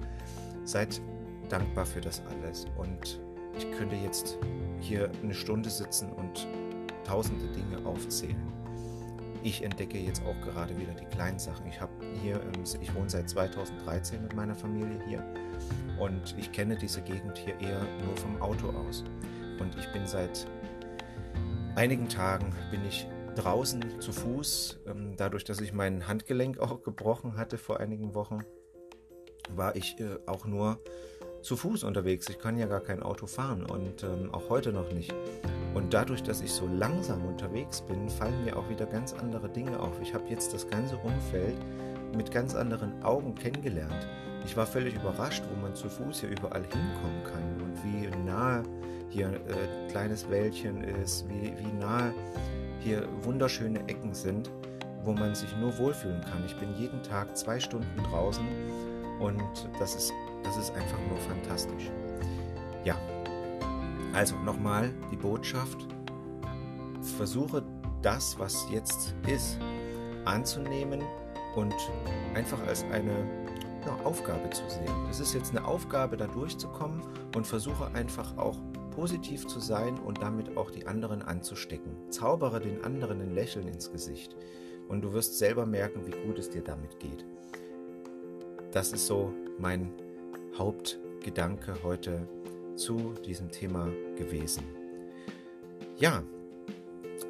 Seid 0.66 1.02
dankbar 1.48 1.86
für 1.86 2.02
das 2.02 2.22
alles. 2.30 2.66
Und 2.78 3.22
ich 3.58 3.72
könnte 3.72 3.96
jetzt 3.96 4.38
hier 4.82 5.10
eine 5.24 5.34
Stunde 5.34 5.70
sitzen 5.70 6.12
und 6.12 6.46
tausende 7.08 7.48
Dinge 7.48 7.86
aufzählen. 7.86 8.42
Ich 9.44 9.64
entdecke 9.64 9.98
jetzt 9.98 10.22
auch 10.26 10.40
gerade 10.42 10.78
wieder 10.78 10.94
die 10.94 11.06
kleinen 11.06 11.40
Sachen. 11.40 11.66
Ich 11.68 11.80
habe 11.80 11.94
hier, 12.22 12.36
ähm, 12.36 12.64
ich 12.82 12.94
wohne 12.94 13.10
seit 13.10 13.30
2013 13.30 14.22
mit 14.22 14.36
meiner 14.36 14.56
Familie 14.56 15.00
hier 15.08 15.24
und 16.00 16.36
ich 16.38 16.52
kenne 16.52 16.76
diese 16.76 17.02
Gegend 17.02 17.38
hier 17.38 17.60
eher 17.60 17.82
nur 18.04 18.18
vom 18.18 18.42
Auto 18.42 18.70
aus. 18.70 19.04
Und 19.60 19.76
ich 19.78 19.88
bin 19.92 20.06
seit 20.06 20.48
einigen 21.76 22.10
Tagen 22.10 22.54
bin 22.72 22.86
ich 22.86 23.08
draußen 23.36 24.02
zu 24.02 24.12
Fuß. 24.12 24.80
Ähm, 24.88 25.14
dadurch, 25.16 25.44
dass 25.44 25.62
ich 25.62 25.74
mein 25.74 26.08
Handgelenk 26.08 26.60
auch 26.60 26.84
gebrochen 26.84 27.38
hatte 27.38 27.58
vor 27.58 27.80
einigen 27.80 28.14
Wochen, 28.16 28.40
war 29.56 29.76
ich 29.76 30.00
äh, 30.00 30.18
auch 30.26 30.46
nur 30.46 30.80
zu 31.42 31.56
Fuß 31.56 31.84
unterwegs. 31.84 32.28
Ich 32.30 32.40
kann 32.40 32.58
ja 32.58 32.66
gar 32.66 32.82
kein 32.82 33.02
Auto 33.02 33.28
fahren 33.28 33.66
und 33.66 34.04
ähm, 34.04 34.34
auch 34.34 34.50
heute 34.50 34.74
noch 34.74 34.92
nicht. 34.92 35.14
Und 35.78 35.94
dadurch, 35.94 36.24
dass 36.24 36.42
ich 36.42 36.52
so 36.52 36.66
langsam 36.66 37.24
unterwegs 37.24 37.82
bin, 37.82 38.10
fallen 38.10 38.44
mir 38.44 38.58
auch 38.58 38.68
wieder 38.68 38.88
ganz 38.88 39.14
andere 39.14 39.48
Dinge 39.48 39.80
auf. 39.80 40.02
Ich 40.02 40.12
habe 40.12 40.24
jetzt 40.28 40.52
das 40.52 40.68
ganze 40.68 40.98
Umfeld 40.98 41.56
mit 42.16 42.32
ganz 42.32 42.56
anderen 42.56 43.04
Augen 43.04 43.36
kennengelernt. 43.36 44.08
Ich 44.44 44.58
war 44.58 44.66
völlig 44.66 44.96
überrascht, 44.96 45.44
wo 45.54 45.62
man 45.62 45.76
zu 45.76 45.88
Fuß 45.88 46.22
hier 46.22 46.30
überall 46.30 46.64
hinkommen 46.64 47.24
kann 47.26 47.62
und 47.62 47.78
wie 47.84 48.10
nahe 48.26 48.64
hier 49.10 49.28
äh, 49.28 49.92
kleines 49.92 50.28
Wäldchen 50.28 50.84
ist, 50.84 51.30
wie, 51.30 51.54
wie 51.60 51.80
nahe 51.80 52.12
hier 52.80 53.08
wunderschöne 53.22 53.80
Ecken 53.88 54.16
sind, 54.16 54.50
wo 55.04 55.14
man 55.14 55.36
sich 55.36 55.56
nur 55.58 55.78
wohlfühlen 55.78 56.22
kann. 56.22 56.44
Ich 56.48 56.56
bin 56.56 56.70
jeden 56.80 57.04
Tag 57.04 57.38
zwei 57.38 57.60
Stunden 57.60 58.04
draußen 58.10 58.48
und 59.20 59.70
das 59.80 59.94
ist 59.94 60.12
das 60.44 60.58
ist 60.58 60.72
einfach 60.72 61.00
nur 61.08 61.20
fantastisch. 61.20 61.92
Ja, 64.18 64.22
also 64.22 64.36
nochmal 64.38 64.92
die 65.12 65.16
Botschaft. 65.16 65.86
Versuche 67.18 67.64
das, 68.02 68.40
was 68.40 68.68
jetzt 68.72 69.14
ist, 69.28 69.60
anzunehmen 70.26 71.04
und 71.56 71.76
einfach 72.34 72.60
als 72.66 72.84
eine 72.86 73.14
eine 73.84 74.06
Aufgabe 74.06 74.50
zu 74.50 74.68
sehen. 74.68 74.92
Das 75.08 75.20
ist 75.20 75.36
jetzt 75.36 75.52
eine 75.52 75.64
Aufgabe, 75.64 76.18
da 76.18 76.26
durchzukommen 76.26 77.00
und 77.36 77.46
versuche 77.46 77.92
einfach 77.94 78.36
auch 78.38 78.58
positiv 78.90 79.46
zu 79.46 79.60
sein 79.60 80.00
und 80.00 80.20
damit 80.24 80.58
auch 80.58 80.72
die 80.72 80.88
anderen 80.88 81.22
anzustecken. 81.22 81.96
Zaubere 82.10 82.60
den 82.60 82.84
anderen 82.84 83.22
ein 83.22 83.36
Lächeln 83.36 83.68
ins 83.68 83.92
Gesicht 83.92 84.36
und 84.90 85.04
du 85.04 85.14
wirst 85.14 85.38
selber 85.38 85.68
merken, 85.68 86.08
wie 86.08 86.26
gut 86.26 86.40
es 86.40 86.50
dir 86.50 86.64
damit 86.64 87.00
geht. 87.00 87.24
Das 88.72 88.92
ist 88.94 89.06
so 89.06 89.32
mein 89.60 89.94
Hauptgedanke 90.58 91.76
heute 91.84 92.28
zu 92.78 93.14
diesem 93.26 93.52
Thema 93.52 93.90
gewesen. 94.16 94.64
Ja, 95.98 96.24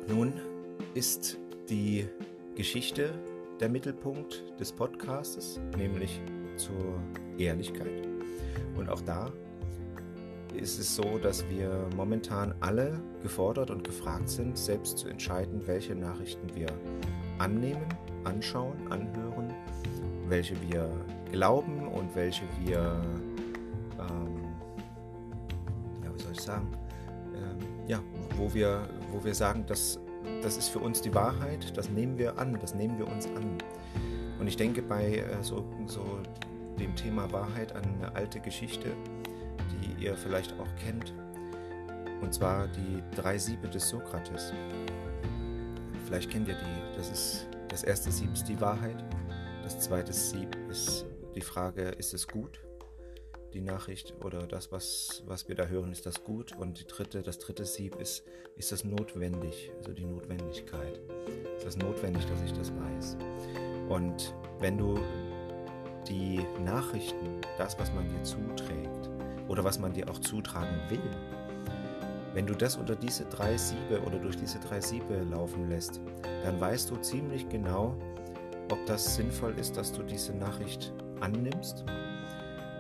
nun 0.08 0.34
ist 0.94 1.38
die 1.70 2.08
Geschichte 2.56 3.14
der 3.60 3.70
Mittelpunkt 3.70 4.44
des 4.60 4.72
Podcastes, 4.72 5.60
nämlich 5.78 6.22
zur 6.58 7.02
Ehrlichkeit. 7.38 8.08
Und 8.76 8.90
auch 8.90 9.02
da 9.02 9.32
ist 10.56 10.80
es 10.80 10.96
so, 10.96 11.18
dass 11.18 11.48
wir 11.50 11.88
momentan 11.96 12.54
alle 12.60 13.00
gefordert 13.22 13.70
und 13.70 13.84
gefragt 13.84 14.30
sind, 14.30 14.58
selbst 14.58 14.98
zu 14.98 15.08
entscheiden, 15.08 15.62
welche 15.66 15.96
Nachrichten 15.96 16.54
wir 16.56 16.68
annehmen, 17.38 17.86
anschauen, 18.24 18.76
anhören, 18.90 19.54
welche 20.28 20.56
wir 20.70 20.90
glauben 21.32 21.88
und 21.88 22.16
welche 22.16 22.44
wir, 22.64 23.02
sagen, 26.48 26.68
ähm, 27.36 27.88
ja, 27.88 28.02
wo 28.36 28.54
wir, 28.54 28.90
wo 29.12 29.24
wir 29.24 29.36
sagen, 29.36 29.64
das, 29.68 30.00
das 30.42 30.58
ist 30.58 30.70
für 30.70 30.80
uns 30.80 31.02
die 31.02 31.14
Wahrheit, 31.14 31.78
das 31.78 31.90
nehmen 31.90 32.18
wir 32.18 32.38
an, 32.38 32.58
das 32.60 32.74
nehmen 32.74 32.98
wir 32.98 33.08
uns 33.08 33.28
an. 33.28 33.58
Und 34.40 34.48
ich 34.48 34.58
denke 34.58 34.82
bei 34.82 35.18
äh, 35.18 35.44
so, 35.44 35.64
so 35.86 36.20
dem 36.80 36.96
Thema 36.96 37.32
Wahrheit 37.32 37.76
an 37.76 37.84
eine 37.84 38.16
alte 38.16 38.40
Geschichte, 38.40 38.90
die 39.72 40.04
ihr 40.04 40.16
vielleicht 40.16 40.54
auch 40.60 40.76
kennt, 40.84 41.14
und 42.22 42.34
zwar 42.34 42.68
die 42.68 43.04
drei 43.16 43.38
Siebe 43.38 43.68
des 43.68 43.90
Sokrates. 43.90 44.52
Vielleicht 46.06 46.32
kennt 46.32 46.48
ihr 46.48 46.56
die. 46.56 46.98
Das 46.98 47.12
ist 47.12 47.48
das 47.68 47.84
erste 47.84 48.12
Sieb 48.12 48.34
ist 48.34 48.48
die 48.48 48.60
Wahrheit. 48.60 49.04
Das 49.62 49.80
zweite 49.80 50.14
Sieb 50.14 50.58
ist 50.70 51.06
die 51.36 51.42
Frage, 51.42 51.90
ist 51.90 52.14
es 52.14 52.28
gut? 52.28 52.67
Die 53.54 53.62
Nachricht 53.62 54.14
oder 54.24 54.46
das, 54.46 54.72
was, 54.72 55.24
was 55.26 55.48
wir 55.48 55.56
da 55.56 55.66
hören, 55.66 55.92
ist 55.92 56.06
das 56.06 56.24
gut? 56.24 56.56
Und 56.58 56.80
die 56.80 56.86
dritte, 56.86 57.22
das 57.22 57.40
dritte 57.40 57.66
Sieb 57.66 57.96
ist, 57.96 58.24
ist 58.58 58.72
das 58.72 58.84
notwendig? 58.84 59.72
Also 59.78 59.94
die 59.94 60.06
Notwendigkeit. 60.06 61.00
Ist 61.56 61.66
das 61.66 61.78
notwendig, 61.78 62.26
dass 62.26 62.42
ich 62.44 62.54
das 62.54 62.72
weiß? 62.74 63.18
Und 63.90 64.34
wenn 64.60 64.78
du 64.78 65.00
die 66.08 66.46
Nachrichten, 66.64 67.42
das, 67.58 67.80
was 67.80 67.92
man 67.94 68.08
dir 68.10 68.22
zuträgt 68.24 69.10
oder 69.48 69.64
was 69.64 69.80
man 69.80 69.94
dir 69.94 70.10
auch 70.10 70.20
zutragen 70.20 70.80
will, 70.90 71.00
wenn 72.34 72.46
du 72.46 72.54
das 72.54 72.76
unter 72.76 72.96
diese 72.96 73.26
drei 73.26 73.58
Siebe 73.58 74.02
oder 74.06 74.20
durch 74.20 74.36
diese 74.36 74.60
drei 74.60 74.80
Siebe 74.80 75.24
laufen 75.32 75.70
lässt, 75.70 76.00
dann 76.44 76.60
weißt 76.60 76.92
du 76.92 76.98
ziemlich 76.98 77.50
genau, 77.50 77.96
ob 78.72 78.86
das 78.86 79.16
sinnvoll 79.16 79.58
ist, 79.58 79.78
dass 79.78 79.92
du 79.92 80.04
diese 80.04 80.34
Nachricht 80.34 80.94
annimmst. 81.20 81.86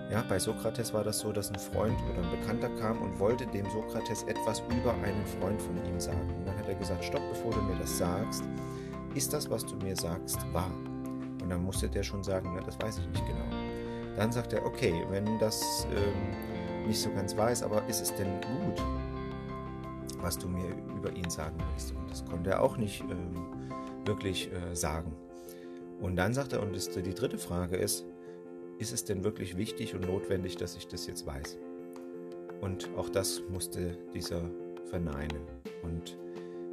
Ja, 0.10 0.24
bei 0.28 0.40
Sokrates 0.40 0.94
war 0.94 1.04
das 1.04 1.20
so, 1.20 1.34
dass 1.34 1.50
ein 1.52 1.60
Freund 1.60 1.98
oder 2.10 2.24
ein 2.24 2.40
Bekannter 2.40 2.70
kam 2.80 3.02
und 3.02 3.20
wollte 3.20 3.46
dem 3.48 3.70
Sokrates 3.70 4.24
etwas 4.24 4.64
über 4.80 4.94
einen 4.94 5.26
Freund 5.26 5.62
von 5.62 5.76
ihm 5.86 6.00
sagen. 6.00 6.34
Und 6.38 6.48
dann 6.48 6.58
hat 6.58 6.70
er 6.70 6.76
gesagt, 6.76 7.04
stopp, 7.04 7.22
bevor 7.30 7.52
du 7.52 7.62
mir 7.62 7.76
das 7.78 7.98
sagst, 7.98 8.44
ist 9.16 9.34
das, 9.34 9.50
was 9.50 9.66
du 9.66 9.76
mir 9.78 9.98
sagst, 9.98 10.38
wahr? 10.54 10.72
Und 11.42 11.50
dann 11.50 11.62
musste 11.62 11.90
der 11.90 12.04
schon 12.04 12.24
sagen, 12.24 12.54
na, 12.56 12.62
das 12.62 12.80
weiß 12.80 13.00
ich 13.00 13.08
nicht 13.08 13.26
genau. 13.28 13.46
Dann 14.16 14.32
sagt 14.32 14.54
er, 14.54 14.66
okay, 14.66 15.06
wenn 15.10 15.38
das 15.40 15.86
ähm, 15.92 16.88
nicht 16.88 17.02
so 17.02 17.12
ganz 17.12 17.36
weiß, 17.36 17.64
aber 17.64 17.86
ist 17.88 18.02
es 18.02 18.16
denn 18.16 18.40
gut, 18.42 18.82
was 20.22 20.38
du 20.38 20.48
mir 20.48 20.70
über 20.96 21.14
ihn 21.14 21.30
sagen 21.30 21.58
willst? 21.72 21.92
Und 21.92 22.10
das 22.10 22.24
konnte 22.26 22.52
er 22.52 22.62
auch 22.62 22.78
nicht 22.78 23.02
ähm, 23.02 23.46
wirklich 24.06 24.50
äh, 24.54 24.74
sagen. 24.74 25.14
Und 26.00 26.16
dann 26.16 26.34
sagt 26.34 26.54
er, 26.54 26.62
und 26.62 26.74
das, 26.74 26.90
die 26.90 27.14
dritte 27.14 27.38
Frage 27.38 27.76
ist, 27.76 28.06
ist 28.80 28.94
es 28.94 29.06
denn 29.06 29.24
wirklich 29.24 29.58
wichtig 29.58 29.96
und 29.96 30.08
notwendig, 30.08 30.58
dass 30.58 30.76
ich 30.76 30.88
das 30.88 31.08
jetzt 31.08 31.26
weiß? 31.26 31.58
Und 32.62 32.90
auch 32.98 33.10
das 33.10 33.42
musste 33.50 33.98
dieser 34.14 34.50
verneinen. 34.86 35.42
Und 35.84 36.18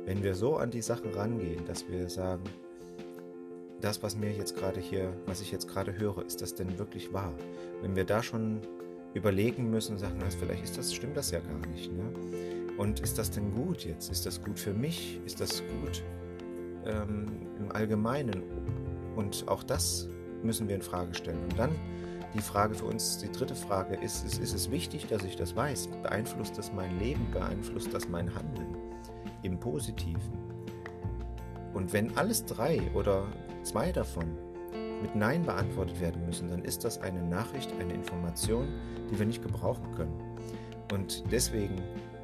wenn 0.05 0.23
wir 0.23 0.35
so 0.35 0.57
an 0.57 0.71
die 0.71 0.83
Sachen 0.83 1.13
rangehen, 1.13 1.65
dass 1.67 1.89
wir 1.89 2.09
sagen, 2.09 2.45
das, 3.81 4.03
was 4.03 4.17
mir 4.17 4.33
jetzt 4.33 4.57
gerade 4.57 4.81
hier, 4.81 5.13
was 5.27 5.41
ich 5.41 5.53
jetzt 5.53 5.69
gerade 5.69 5.99
höre, 5.99 6.25
ist 6.25 6.41
das 6.41 6.55
denn 6.55 6.79
wirklich 6.79 7.13
wahr? 7.13 7.35
Wenn 7.83 7.97
wir 7.97 8.05
da 8.05 8.23
schon 8.23 8.61
überlegen 9.13 9.71
müssen 9.71 9.93
und 9.93 9.99
sagen, 9.99 10.17
na, 10.19 10.27
vielleicht 10.31 10.65
ist 10.65 10.79
das, 10.79 10.93
stimmt 10.93 11.17
das 11.17 11.31
ja 11.31 11.41
gar 11.41 11.67
nicht. 11.69 11.93
Ne? 11.93 12.03
Und 12.77 13.01
ist 13.01 13.19
das 13.19 13.31
denn 13.31 13.55
gut 13.55 13.85
jetzt? 13.85 14.11
Ist 14.11 14.27
das 14.27 14.43
gut 14.43 14.59
für 14.59 14.73
mich? 14.73 15.21
Ist 15.25 15.41
das 15.41 15.63
gut 15.83 16.03
ähm, 16.87 17.27
im 17.59 17.71
Allgemeinen? 17.71 18.43
Und 19.17 19.47
auch 19.47 19.63
das 19.63 20.09
müssen 20.45 20.69
wir 20.69 20.77
in 20.77 20.83
Frage 20.83 21.15
stellen. 21.15 21.43
Und 21.43 21.59
dann 21.59 21.75
die 22.35 22.41
Frage 22.41 22.75
für 22.75 22.87
uns, 22.87 23.19
die 23.19 23.31
dritte 23.31 23.55
Frage, 23.55 23.95
ist, 23.97 24.25
ist, 24.25 24.39
ist 24.39 24.55
es 24.55 24.71
wichtig, 24.71 25.07
dass 25.07 25.25
ich 25.25 25.37
das 25.37 25.55
weiß? 25.55 25.89
Beeinflusst 26.03 26.59
das 26.59 26.73
mein 26.73 26.99
Leben? 26.99 27.31
Beeinflusst 27.33 27.95
das 27.95 28.09
mein 28.09 28.35
Handeln? 28.35 28.77
Im 29.43 29.59
Positiven? 29.59 30.33
Und 31.73 31.93
wenn 31.93 32.17
alles 32.17 32.45
drei 32.45 32.81
oder 32.95 33.27
zwei 33.63 33.93
davon 33.93 34.37
mit 35.03 35.15
Nein 35.15 35.45
beantwortet 35.45 36.01
werden 36.01 36.25
müssen, 36.25 36.49
dann 36.49 36.65
ist 36.65 36.85
das 36.85 37.01
eine 37.01 37.23
Nachricht, 37.23 37.73
eine 37.79 37.93
Information, 37.93 38.69
die 39.11 39.19
wir 39.19 39.27
nicht 39.27 39.43
gebrauchen 39.43 39.93
können. 39.95 40.19
Und 40.93 41.25
deswegen 41.31 41.83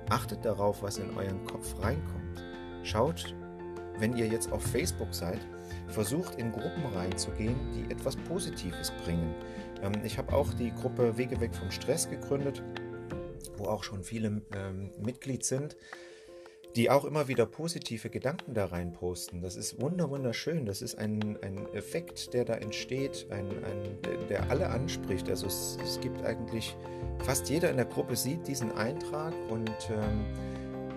achtet 0.09 0.45
darauf, 0.45 0.83
was 0.83 0.99
in 0.99 1.11
euren 1.17 1.45
Kopf 1.45 1.75
reinkommt. 1.83 2.43
Schaut, 2.83 3.35
wenn 3.99 4.17
ihr 4.17 4.27
jetzt 4.27 4.51
auf 4.51 4.63
Facebook 4.63 5.13
seid, 5.13 5.41
versucht 5.91 6.37
in 6.37 6.53
Gruppen 6.53 6.85
reinzugehen, 6.95 7.57
die 7.75 7.93
etwas 7.93 8.17
Positives 8.17 8.93
bringen. 9.05 9.35
Ähm, 9.83 9.93
ich 10.05 10.19
habe 10.19 10.33
auch 10.33 10.53
die 10.55 10.73
Gruppe 10.73 11.17
Wege 11.17 11.41
weg 11.41 11.55
vom 11.55 11.71
Stress 11.71 12.09
gegründet, 12.09 12.63
wo 13.57 13.67
auch 13.67 13.85
schon 13.85 14.03
viele 14.03 14.43
ähm, 14.55 14.91
Mitglied 14.99 15.45
sind, 15.45 15.77
die 16.77 16.89
auch 16.89 17.05
immer 17.05 17.27
wieder 17.29 17.47
positive 17.47 18.11
Gedanken 18.11 18.55
da 18.55 18.67
rein 18.67 18.93
posten. 18.93 19.41
Das 19.41 19.57
ist 19.57 19.81
wunderschön. 19.81 20.67
Das 20.67 20.83
ist 20.83 20.97
ein, 20.97 21.39
ein 21.43 21.67
Effekt, 21.75 22.33
der 22.33 22.45
da 22.45 22.55
entsteht, 22.55 23.27
ein, 23.31 23.49
ein, 23.65 23.99
der 24.29 24.51
alle 24.51 24.69
anspricht. 24.69 25.29
Also 25.29 25.47
es, 25.47 25.79
es, 25.83 26.01
gibt 26.01 26.23
eigentlich, 26.23 26.77
fast 27.25 27.49
jeder 27.51 27.71
in 27.71 27.77
der 27.77 27.87
Gruppe 27.87 28.15
sieht 28.15 28.47
diesen 28.47 28.73
Eintrag 28.73 29.35
und 29.51 29.91
ähm, 29.91 30.25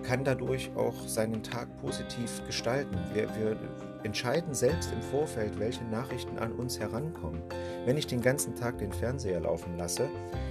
kann 0.04 0.24
dadurch 0.24 0.72
auch 0.76 1.08
seinen 1.08 1.42
Tag 1.44 1.68
positiv 1.82 2.46
gestalten. 2.46 2.98
Wir, 3.14 3.24
wir 3.36 3.58
entscheiden 4.04 4.54
selbst 4.54 4.92
im 4.92 5.02
Vorfeld, 5.02 5.60
welche 5.60 5.84
Nachrichten 5.86 6.38
an 6.38 6.52
uns 6.54 6.80
herankommen. 6.80 7.42
Wenn 7.86 7.98
ich 7.98 8.08
den 8.08 8.22
ganzen 8.22 8.56
Tag 8.56 8.78
den 8.78 8.92
Fernseher 8.92 9.40
laufen 9.40 9.78
lasse, 9.78 10.10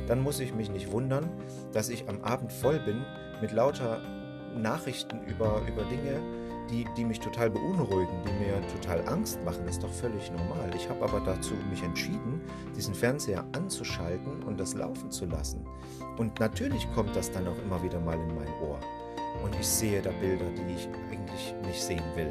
dann 0.09 0.21
muss 0.21 0.41
ich 0.41 0.55
mich 0.55 0.71
nicht 0.71 0.91
wundern, 0.91 1.29
dass 1.73 1.89
ich 1.89 2.09
am 2.09 2.23
Abend 2.23 2.53
voll 2.53 2.81
bin 2.81 3.05
mit 3.41 3.53
lauter 3.53 4.01
Nachrichten 4.57 5.21
über, 5.27 5.63
über 5.69 5.85
Dinge, 5.85 6.21
die, 6.71 6.87
die 6.97 7.05
mich 7.05 7.21
total 7.21 7.51
beunruhigen, 7.51 8.23
die 8.27 8.45
mir 8.45 8.61
total 8.81 9.07
Angst 9.09 9.43
machen. 9.45 9.63
Das 9.67 9.77
ist 9.77 9.83
doch 9.83 9.93
völlig 9.93 10.31
normal. 10.31 10.71
Ich 10.75 10.89
habe 10.89 11.03
aber 11.05 11.21
dazu 11.21 11.55
mich 11.69 11.83
entschieden, 11.83 12.41
diesen 12.77 12.95
Fernseher 12.95 13.45
anzuschalten 13.53 14.43
und 14.45 14.59
das 14.59 14.75
laufen 14.75 15.11
zu 15.11 15.27
lassen. 15.27 15.67
Und 16.17 16.41
natürlich 16.41 16.87
kommt 16.95 17.15
das 17.17 17.31
dann 17.31 17.47
auch 17.47 17.59
immer 17.65 17.83
wieder 17.83 18.01
mal 18.01 18.19
in 18.19 18.35
mein 18.35 18.49
Ohr 18.63 18.79
und 19.43 19.55
ich 19.59 19.67
sehe 19.67 20.03
da 20.03 20.11
Bilder, 20.21 20.47
die 20.51 20.75
ich 20.75 20.89
eigentlich 21.11 21.55
nicht 21.67 21.83
sehen 21.83 22.05
will. 22.15 22.31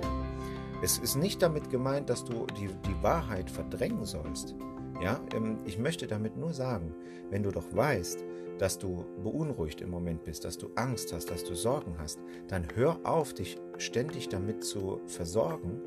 Es 0.84 0.98
ist 0.98 1.16
nicht 1.16 1.42
damit 1.42 1.70
gemeint, 1.70 2.10
dass 2.10 2.24
du 2.24 2.48
die, 2.58 2.68
die 2.68 3.04
Wahrheit 3.04 3.50
verdrängen 3.50 4.06
sollst. 4.06 4.56
Ja, 5.02 5.20
ähm, 5.36 5.58
ich 5.66 5.78
möchte 5.78 6.08
damit 6.08 6.38
nur 6.38 6.54
sagen, 6.54 6.94
wenn 7.30 7.44
du 7.44 7.52
doch 7.52 7.66
weißt, 7.74 8.24
dass 8.58 8.78
du 8.78 9.06
beunruhigt 9.24 9.82
im 9.82 9.90
Moment 9.90 10.24
bist, 10.24 10.46
dass 10.46 10.58
du 10.58 10.70
Angst 10.76 11.14
hast, 11.14 11.32
dass 11.32 11.44
du 11.44 11.56
Sorgen 11.56 11.96
hast, 11.98 12.20
dann 12.48 12.68
hör 12.76 13.00
auf, 13.04 13.34
dich 13.34 13.58
ständig 13.78 14.30
damit 14.30 14.64
zu 14.64 15.02
versorgen 15.08 15.82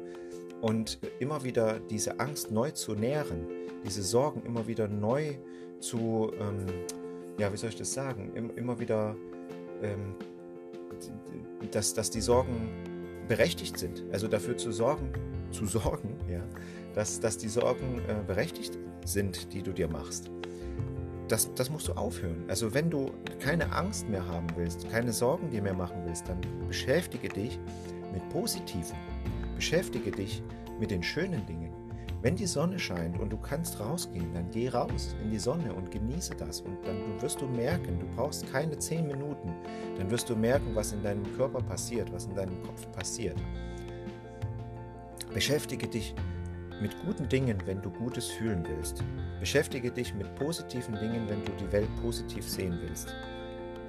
und 0.60 0.98
immer 1.20 1.44
wieder 1.44 1.78
diese 1.78 2.18
Angst 2.18 2.50
neu 2.50 2.70
zu 2.72 2.94
nähren, 2.94 3.46
diese 3.84 4.02
Sorgen 4.02 4.42
immer 4.44 4.66
wieder 4.66 4.88
neu 4.88 5.36
zu, 5.78 6.32
ähm, 6.40 6.66
ja, 7.38 7.52
wie 7.52 7.56
soll 7.56 7.68
ich 7.68 7.76
das 7.76 7.92
sagen, 7.92 8.32
immer 8.56 8.80
wieder 8.80 9.14
ähm, 9.82 10.16
dass, 11.70 11.94
dass 11.94 12.10
die 12.10 12.20
Sorgen 12.20 12.70
berechtigt 13.28 13.78
sind. 13.78 14.04
Also 14.12 14.28
dafür 14.28 14.56
zu 14.56 14.72
sorgen, 14.72 15.10
zu 15.50 15.66
sorgen, 15.66 16.16
ja, 16.30 16.42
dass, 16.94 17.20
dass 17.20 17.38
die 17.38 17.48
Sorgen 17.48 18.00
äh, 18.08 18.22
berechtigt 18.26 18.78
sind, 19.04 19.52
die 19.52 19.62
du 19.62 19.72
dir 19.72 19.88
machst. 19.88 20.30
Das, 21.28 21.52
das 21.54 21.70
musst 21.70 21.88
du 21.88 21.92
aufhören. 21.92 22.44
Also 22.48 22.74
wenn 22.74 22.90
du 22.90 23.10
keine 23.40 23.72
Angst 23.72 24.08
mehr 24.08 24.26
haben 24.26 24.46
willst, 24.56 24.88
keine 24.90 25.12
Sorgen 25.12 25.50
dir 25.50 25.62
mehr 25.62 25.74
machen 25.74 26.02
willst, 26.04 26.28
dann 26.28 26.40
beschäftige 26.68 27.28
dich 27.28 27.58
mit 28.12 28.28
Positiven. 28.28 28.96
Beschäftige 29.56 30.10
dich 30.10 30.42
mit 30.78 30.90
den 30.90 31.02
schönen 31.02 31.46
Dingen. 31.46 31.72
Wenn 32.24 32.36
die 32.36 32.46
Sonne 32.46 32.78
scheint 32.78 33.20
und 33.20 33.30
du 33.30 33.36
kannst 33.36 33.78
rausgehen, 33.78 34.32
dann 34.32 34.50
geh 34.50 34.70
raus 34.70 35.14
in 35.22 35.30
die 35.30 35.38
Sonne 35.38 35.74
und 35.74 35.90
genieße 35.90 36.34
das. 36.34 36.62
Und 36.62 36.78
dann 36.86 37.20
wirst 37.20 37.42
du 37.42 37.46
merken, 37.46 38.00
du 38.00 38.06
brauchst 38.16 38.50
keine 38.50 38.78
zehn 38.78 39.06
Minuten, 39.06 39.52
dann 39.98 40.10
wirst 40.10 40.30
du 40.30 40.34
merken, 40.34 40.74
was 40.74 40.94
in 40.94 41.02
deinem 41.02 41.22
Körper 41.36 41.60
passiert, 41.60 42.10
was 42.14 42.24
in 42.24 42.34
deinem 42.34 42.62
Kopf 42.62 42.90
passiert. 42.92 43.36
Beschäftige 45.34 45.86
dich 45.86 46.14
mit 46.80 46.96
guten 47.04 47.28
Dingen, 47.28 47.58
wenn 47.66 47.82
du 47.82 47.90
Gutes 47.90 48.28
fühlen 48.28 48.64
willst. 48.70 49.04
Beschäftige 49.38 49.90
dich 49.90 50.14
mit 50.14 50.34
positiven 50.36 50.94
Dingen, 50.94 51.28
wenn 51.28 51.44
du 51.44 51.52
die 51.60 51.70
Welt 51.72 51.94
positiv 52.00 52.48
sehen 52.48 52.78
willst. 52.80 53.14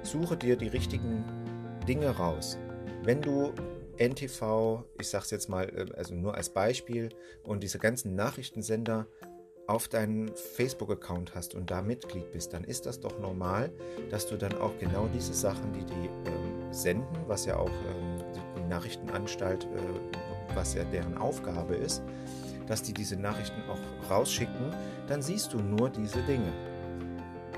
Suche 0.02 0.36
dir 0.36 0.56
die 0.56 0.68
richtigen 0.68 1.24
Dinge 1.88 2.10
raus. 2.10 2.58
Wenn 3.02 3.22
du 3.22 3.54
NTV, 3.98 4.84
ich 5.00 5.08
sage 5.08 5.24
es 5.24 5.30
jetzt 5.30 5.48
mal, 5.48 5.68
äh, 5.68 5.86
also 5.96 6.14
nur 6.14 6.34
als 6.34 6.50
Beispiel, 6.50 7.10
und 7.42 7.62
diese 7.62 7.78
ganzen 7.78 8.14
Nachrichtensender 8.14 9.06
auf 9.66 9.88
deinen 9.88 10.28
Facebook-Account 10.28 11.34
hast 11.34 11.54
und 11.54 11.70
da 11.70 11.82
Mitglied 11.82 12.30
bist, 12.32 12.52
dann 12.52 12.64
ist 12.64 12.86
das 12.86 13.00
doch 13.00 13.18
normal, 13.18 13.72
dass 14.10 14.26
du 14.26 14.36
dann 14.36 14.56
auch 14.58 14.78
genau 14.78 15.08
diese 15.12 15.34
Sachen, 15.34 15.72
die 15.72 15.84
die 15.84 16.30
ähm, 16.30 16.72
senden, 16.72 17.16
was 17.26 17.46
ja 17.46 17.56
auch 17.56 17.70
ähm, 17.70 18.24
die 18.56 18.68
Nachrichtenanstalt, 18.68 19.64
äh, 19.64 20.54
was 20.54 20.74
ja 20.74 20.84
deren 20.84 21.18
Aufgabe 21.18 21.74
ist, 21.74 22.02
dass 22.68 22.82
die 22.82 22.92
diese 22.92 23.16
Nachrichten 23.16 23.62
auch 23.68 24.10
rausschicken, 24.10 24.72
dann 25.08 25.22
siehst 25.22 25.52
du 25.52 25.58
nur 25.58 25.90
diese 25.90 26.22
Dinge. 26.22 26.52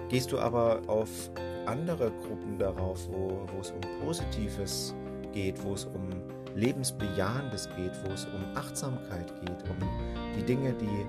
Gehst 0.09 0.33
du 0.33 0.39
aber 0.39 0.83
auf 0.87 1.11
andere 1.67 2.11
Gruppen 2.11 2.59
darauf, 2.59 3.07
wo, 3.09 3.47
wo 3.53 3.61
es 3.61 3.71
um 3.71 3.81
Positives 4.03 4.95
geht, 5.33 5.63
wo 5.63 5.75
es 5.75 5.85
um 5.85 6.09
Lebensbejahendes 6.55 7.69
geht, 7.77 7.93
wo 8.05 8.13
es 8.13 8.27
um 8.27 8.57
Achtsamkeit 8.57 9.33
geht, 9.41 9.65
um 9.71 9.77
die 10.37 10.43
Dinge, 10.43 10.75
die 10.75 11.07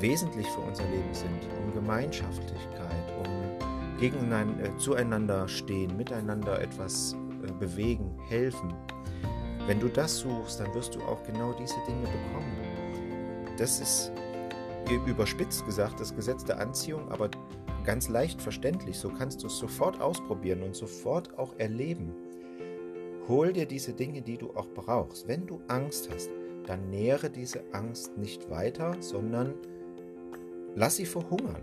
wesentlich 0.00 0.46
für 0.48 0.60
unser 0.60 0.84
Leben 0.84 1.12
sind, 1.12 1.40
um 1.64 1.72
Gemeinschaftlichkeit, 1.74 3.12
um 3.18 3.98
gegeneinander, 3.98 4.64
äh, 4.64 4.76
zueinander 4.78 5.48
stehen, 5.48 5.96
miteinander 5.96 6.60
etwas 6.60 7.16
äh, 7.46 7.52
bewegen, 7.52 8.16
helfen. 8.28 8.74
Wenn 9.66 9.80
du 9.80 9.88
das 9.88 10.18
suchst, 10.18 10.60
dann 10.60 10.74
wirst 10.74 10.94
du 10.94 11.00
auch 11.02 11.22
genau 11.24 11.52
diese 11.52 11.76
Dinge 11.86 12.02
bekommen. 12.02 12.58
Das 13.56 13.80
ist 13.80 14.12
überspitzt 15.06 15.64
gesagt 15.64 16.00
das 16.00 16.14
Gesetz 16.14 16.44
der 16.44 16.60
Anziehung, 16.60 17.10
aber 17.10 17.30
ganz 17.84 18.08
leicht 18.08 18.42
verständlich. 18.42 18.98
So 18.98 19.08
kannst 19.08 19.42
du 19.42 19.46
es 19.46 19.58
sofort 19.58 20.00
ausprobieren 20.00 20.62
und 20.62 20.76
sofort 20.76 21.38
auch 21.38 21.54
erleben. 21.58 22.12
Hol 23.28 23.52
dir 23.52 23.66
diese 23.66 23.94
Dinge, 23.94 24.20
die 24.20 24.36
du 24.36 24.50
auch 24.50 24.68
brauchst. 24.74 25.26
Wenn 25.26 25.46
du 25.46 25.60
Angst 25.68 26.10
hast, 26.12 26.30
dann 26.66 26.90
nähere 26.90 27.30
diese 27.30 27.62
Angst 27.72 28.16
nicht 28.18 28.50
weiter, 28.50 28.96
sondern 29.00 29.54
lass 30.74 30.96
sie 30.96 31.06
verhungern. 31.06 31.62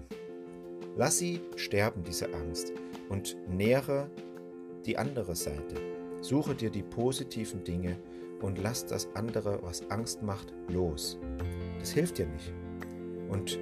Lass 0.98 1.20
sie 1.20 1.41
sterben, 1.56 2.03
diese 2.03 2.34
Angst, 2.34 2.74
und 3.10 3.38
nähere 3.48 4.10
die 4.86 4.98
andere 4.98 5.36
Seite. 5.36 5.75
Suche 6.22 6.56
dir 6.56 6.70
die 6.70 6.84
positiven 6.84 7.63
Dinge 7.63 7.98
und 8.41 8.58
lass 8.58 8.86
das 8.86 9.08
andere, 9.13 9.60
was 9.62 9.89
Angst 9.89 10.24
macht, 10.24 10.53
los. 10.68 11.20
Das 11.80 11.91
hilft 11.91 12.18
dir 12.18 12.27
nicht. 12.27 12.53
Und 13.30 13.60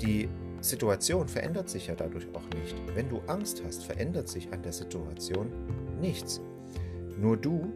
die 0.00 0.28
Situation 0.60 1.28
verändert 1.28 1.68
sich 1.68 1.88
ja 1.88 1.94
dadurch 1.94 2.26
auch 2.34 2.48
nicht. 2.58 2.74
Wenn 2.94 3.08
du 3.08 3.20
Angst 3.26 3.62
hast, 3.64 3.84
verändert 3.84 4.28
sich 4.28 4.50
an 4.52 4.62
der 4.62 4.72
Situation 4.72 5.50
nichts. 6.00 6.40
Nur 7.18 7.36
du 7.36 7.72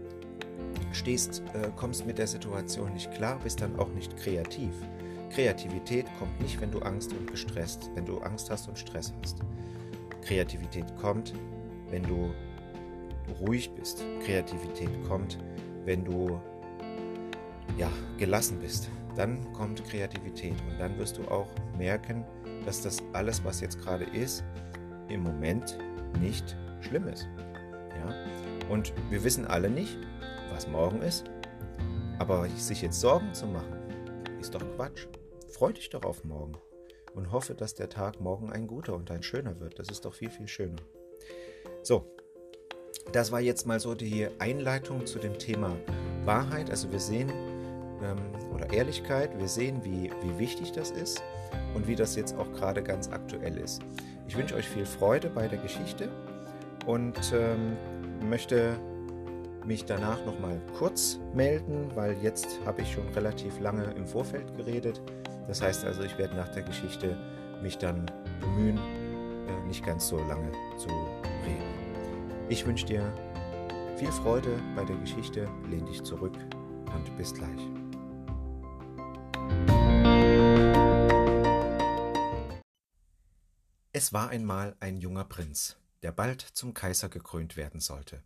stehst, 0.92 1.42
äh, 1.54 1.71
kommst 1.76 2.07
mit 2.07 2.18
der 2.18 2.26
Situation 2.26 2.92
nicht 2.92 3.12
klar, 3.12 3.38
bist 3.42 3.61
dann 3.61 3.78
auch 3.78 3.88
nicht 3.90 4.16
kreativ. 4.16 4.73
Kreativität 5.30 6.07
kommt 6.18 6.40
nicht, 6.40 6.61
wenn 6.61 6.71
du 6.71 6.80
Angst 6.80 7.12
und 7.12 7.30
gestresst, 7.30 7.90
wenn 7.95 8.07
du 8.07 8.18
Angst 8.18 8.50
hast 8.50 8.68
und 8.68 8.78
Stress 8.78 9.12
hast. 9.23 9.38
Kreativität 10.22 10.85
kommt, 10.96 11.35
wenn 11.90 12.03
du 12.03 12.31
ruhig 13.40 13.70
bist. 13.70 14.05
Kreativität 14.24 14.90
kommt, 15.07 15.38
wenn 15.85 16.05
du 16.05 16.40
ja, 17.77 17.90
gelassen 18.18 18.59
bist. 18.61 18.88
Dann 19.16 19.53
kommt 19.53 19.85
Kreativität 19.85 20.55
und 20.70 20.79
dann 20.79 20.96
wirst 20.98 21.18
du 21.18 21.29
auch 21.29 21.48
merken, 21.77 22.24
dass 22.64 22.83
das 22.83 22.98
alles, 23.12 23.44
was 23.44 23.61
jetzt 23.61 23.81
gerade 23.81 24.05
ist, 24.05 24.44
im 25.09 25.22
Moment 25.22 25.79
nicht 26.20 26.57
schlimm 26.81 27.09
ist. 27.09 27.29
Ja? 27.96 28.14
Und 28.68 28.92
wir 29.11 29.24
wissen 29.24 29.46
alle 29.46 29.70
nicht, 29.70 29.98
was 30.52 30.68
morgen 30.68 31.02
ist. 31.02 31.24
Aber 32.18 32.48
sich 32.48 32.83
jetzt 32.83 33.00
Sorgen 33.00 33.33
zu 33.33 33.46
machen, 33.46 33.78
ist 34.40 34.54
doch 34.54 34.62
Quatsch. 34.76 35.07
Freu 35.48 35.72
dich 35.72 35.90
doch 35.90 36.04
auf 36.04 36.24
morgen 36.24 36.57
und 37.14 37.33
hoffe, 37.33 37.54
dass 37.54 37.74
der 37.74 37.88
Tag 37.88 38.20
morgen 38.20 38.52
ein 38.52 38.66
guter 38.66 38.94
und 38.94 39.11
ein 39.11 39.22
schöner 39.22 39.59
wird. 39.61 39.78
Das 39.78 39.88
ist 39.88 40.04
doch 40.04 40.14
viel, 40.14 40.31
viel 40.31 40.48
schöner. 40.48 40.76
So, 41.83 42.04
das 43.12 43.33
war 43.33 43.40
jetzt 43.40 43.66
mal 43.66 43.81
so 43.81 43.94
die 43.94 44.28
Einleitung 44.38 45.07
zu 45.07 45.18
dem 45.18 45.38
Thema 45.38 45.76
Wahrheit. 46.24 46.70
Also 46.70 46.92
wir 46.92 47.00
sehen, 47.00 47.31
ähm, 48.02 48.18
oder 48.54 48.72
Ehrlichkeit, 48.72 49.38
wir 49.38 49.48
sehen, 49.48 49.83
wie, 49.85 50.11
wie 50.22 50.38
wichtig 50.38 50.72
das 50.72 50.90
ist 50.90 51.22
und 51.74 51.87
wie 51.88 51.96
das 51.96 52.16
jetzt 52.16 52.37
auch 52.37 52.52
gerade 52.52 52.83
ganz 52.83 53.09
aktuell 53.09 53.57
ist. 53.57 53.83
Ich 54.26 54.37
wünsche 54.37 54.54
euch 54.54 54.68
viel 54.68 54.87
Freude 54.87 55.31
bei 55.31 55.48
der 55.48 55.59
Geschichte 55.59 56.11
und 56.87 57.33
ähm, 57.33 57.76
möchte 58.22 58.78
mich 59.64 59.85
danach 59.85 60.24
nochmal 60.24 60.61
kurz 60.78 61.18
melden, 61.35 61.90
weil 61.94 62.16
jetzt 62.22 62.59
habe 62.64 62.83
ich 62.83 62.92
schon 62.92 63.07
relativ 63.09 63.61
lange 63.61 63.85
im 63.92 64.07
Vorfeld 64.07 64.57
geredet. 64.57 65.00
Das 65.46 65.62
heißt 65.62 65.85
also, 65.85 66.02
ich 66.02 66.16
werde 66.18 66.37
nach 66.37 66.48
der 66.48 66.62
Geschichte 66.62 67.16
mich 67.62 67.76
dann 67.78 68.07
bemühen, 68.40 68.78
äh, 68.78 69.66
nicht 69.66 69.85
ganz 69.85 70.09
so 70.09 70.16
lange 70.16 70.50
zu 70.78 70.88
reden. 70.88 71.78
Ich 72.48 72.66
wünsche 72.66 72.87
dir 72.87 73.12
viel 73.96 74.12
Freude 74.12 74.59
bei 74.74 74.85
der 74.85 74.96
Geschichte, 74.96 75.48
lehn 75.68 75.85
dich 75.85 76.02
zurück 76.02 76.35
und 76.94 77.16
bis 77.16 77.35
gleich. 77.35 77.68
Es 83.92 84.12
war 84.12 84.28
einmal 84.28 84.76
ein 84.81 84.96
junger 84.96 85.24
Prinz, 85.24 85.76
der 86.03 86.13
bald 86.13 86.41
zum 86.41 86.75
Kaiser 86.75 87.09
gekrönt 87.09 87.57
werden 87.57 87.81
sollte. 87.81 88.23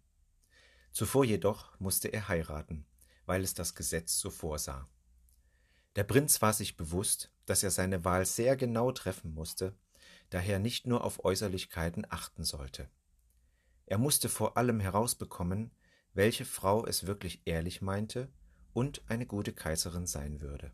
Zuvor 0.93 1.25
jedoch 1.25 1.79
musste 1.81 2.09
er 2.09 2.29
heiraten, 2.29 2.87
weil 3.27 3.43
es 3.43 3.55
das 3.55 3.75
Gesetz 3.75 4.19
so 4.19 4.31
vorsah. 4.31 4.89
Der 5.97 6.05
Prinz 6.05 6.41
war 6.43 6.53
sich 6.53 6.77
bewusst, 6.77 7.31
dass 7.47 7.63
er 7.63 7.71
seine 7.71 8.05
Wahl 8.05 8.27
sehr 8.27 8.57
genau 8.57 8.93
treffen 8.93 9.33
musste, 9.35 9.75
daher 10.31 10.59
nicht 10.59 10.87
nur 10.87 11.05
auf 11.05 11.25
Äußerlichkeiten 11.25 12.07
achten 12.09 12.45
sollte. 12.45 12.91
Er 13.87 13.99
musste 13.99 14.29
vor 14.29 14.57
allem 14.57 14.81
herausbekommen, 14.81 15.71
welche 16.15 16.45
Frau 16.45 16.87
es 16.87 17.07
wirklich 17.07 17.43
ehrlich 17.45 17.83
meinte 17.83 18.33
und 18.73 19.03
eine 19.09 19.27
gute 19.27 19.53
Kaiserin 19.53 20.07
sein 20.07 20.41
würde. 20.41 20.73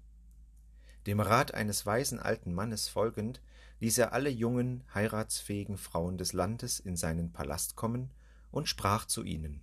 Dem 1.08 1.20
Rat 1.20 1.54
eines 1.54 1.86
weisen 1.86 2.18
alten 2.18 2.52
Mannes 2.52 2.86
folgend, 2.86 3.40
ließ 3.80 3.96
er 3.96 4.12
alle 4.12 4.28
jungen, 4.28 4.84
heiratsfähigen 4.92 5.78
Frauen 5.78 6.18
des 6.18 6.34
Landes 6.34 6.80
in 6.80 6.96
seinen 6.96 7.32
Palast 7.32 7.76
kommen 7.76 8.10
und 8.50 8.68
sprach 8.68 9.06
zu 9.06 9.24
ihnen 9.24 9.62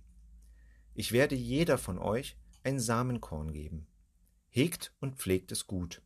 Ich 0.92 1.12
werde 1.12 1.36
jeder 1.36 1.78
von 1.78 2.00
euch 2.00 2.36
ein 2.64 2.80
Samenkorn 2.80 3.52
geben. 3.52 3.86
Hegt 4.48 4.92
und 4.98 5.18
pflegt 5.18 5.52
es 5.52 5.68
gut. 5.68 6.02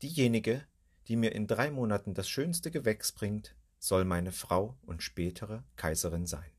Diejenige, 0.00 0.66
die 1.08 1.16
mir 1.16 1.32
in 1.32 1.46
drei 1.46 1.70
Monaten 1.70 2.14
das 2.14 2.26
schönste 2.26 2.70
Gewächs 2.70 3.12
bringt, 3.12 3.54
soll 3.78 4.06
meine 4.06 4.32
Frau 4.32 4.78
und 4.86 5.02
spätere 5.02 5.64
Kaiserin 5.76 6.24
sein. 6.24 6.50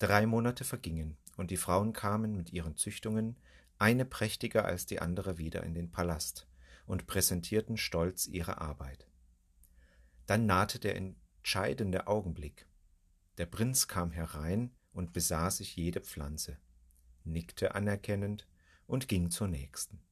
Drei 0.00 0.26
Monate 0.26 0.64
vergingen, 0.64 1.18
und 1.36 1.52
die 1.52 1.56
Frauen 1.56 1.92
kamen 1.92 2.36
mit 2.36 2.52
ihren 2.52 2.76
Züchtungen, 2.76 3.36
eine 3.78 4.04
prächtiger 4.04 4.64
als 4.64 4.86
die 4.86 5.00
andere 5.00 5.38
wieder 5.38 5.62
in 5.62 5.74
den 5.74 5.90
Palast, 5.90 6.46
und 6.86 7.06
präsentierten 7.06 7.76
stolz 7.76 8.26
ihre 8.26 8.60
Arbeit. 8.60 9.06
Dann 10.26 10.46
nahte 10.46 10.78
der 10.78 10.96
entscheidende 10.96 12.06
Augenblick. 12.06 12.66
Der 13.36 13.46
Prinz 13.46 13.88
kam 13.88 14.10
herein 14.10 14.74
und 14.92 15.12
besah 15.12 15.50
sich 15.50 15.76
jede 15.76 16.00
Pflanze, 16.00 16.58
nickte 17.24 17.74
anerkennend 17.74 18.48
und 18.86 19.06
ging 19.06 19.30
zur 19.30 19.48
nächsten. 19.48 20.02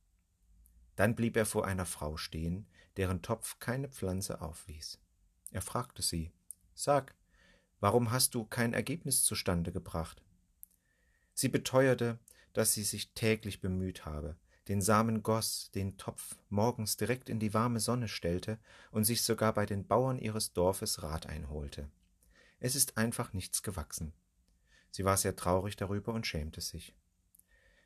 Dann 0.96 1.14
blieb 1.14 1.36
er 1.36 1.46
vor 1.46 1.66
einer 1.66 1.86
Frau 1.86 2.16
stehen, 2.16 2.68
deren 2.96 3.22
Topf 3.22 3.58
keine 3.58 3.88
Pflanze 3.88 4.40
aufwies. 4.40 5.00
Er 5.50 5.62
fragte 5.62 6.02
sie 6.02 6.32
Sag, 6.74 7.14
warum 7.80 8.10
hast 8.10 8.34
du 8.34 8.44
kein 8.44 8.74
Ergebnis 8.74 9.24
zustande 9.24 9.72
gebracht? 9.72 10.22
Sie 11.34 11.48
beteuerte, 11.48 12.18
dass 12.56 12.72
sie 12.72 12.84
sich 12.84 13.12
täglich 13.12 13.60
bemüht 13.60 14.06
habe, 14.06 14.36
den 14.68 14.80
Samen 14.80 15.22
goss, 15.22 15.70
den 15.74 15.98
Topf 15.98 16.36
morgens 16.48 16.96
direkt 16.96 17.28
in 17.28 17.38
die 17.38 17.52
warme 17.52 17.80
Sonne 17.80 18.08
stellte 18.08 18.58
und 18.90 19.04
sich 19.04 19.22
sogar 19.22 19.52
bei 19.52 19.66
den 19.66 19.86
Bauern 19.86 20.18
ihres 20.18 20.54
Dorfes 20.54 21.02
Rat 21.02 21.26
einholte. 21.26 21.90
Es 22.58 22.74
ist 22.74 22.96
einfach 22.96 23.34
nichts 23.34 23.62
gewachsen. 23.62 24.14
Sie 24.90 25.04
war 25.04 25.18
sehr 25.18 25.36
traurig 25.36 25.76
darüber 25.76 26.14
und 26.14 26.26
schämte 26.26 26.62
sich. 26.62 26.94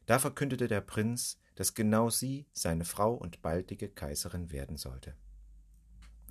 Da 0.07 0.21
verkündete 0.21 0.69
der 0.69 0.81
Prinz, 0.81 1.41
dass 1.57 1.75
genau 1.75 2.09
sie 2.09 2.47
seine 2.53 2.85
Frau 2.85 3.15
und 3.15 3.43
baldige 3.43 3.89
Kaiserin 3.89 4.53
werden 4.53 4.77
sollte. 4.77 5.17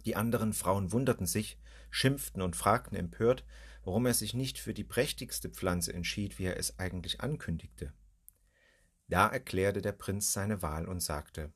Die 0.06 0.16
anderen 0.16 0.54
Frauen 0.54 0.94
wunderten 0.94 1.26
sich, 1.26 1.60
schimpften 1.92 2.42
und 2.42 2.56
fragten 2.56 2.98
empört, 2.98 3.44
warum 3.84 4.06
er 4.06 4.14
sich 4.14 4.34
nicht 4.34 4.60
für 4.60 4.74
die 4.74 4.86
prächtigste 4.86 5.50
Pflanze 5.50 5.94
entschied, 5.94 6.40
wie 6.40 6.46
er 6.46 6.58
es 6.58 6.80
eigentlich 6.80 7.20
ankündigte. 7.20 7.92
Da 9.10 9.28
erklärte 9.28 9.82
der 9.82 9.92
Prinz 9.92 10.34
seine 10.34 10.62
Wahl 10.62 10.88
und 10.88 11.02
sagte 11.02 11.52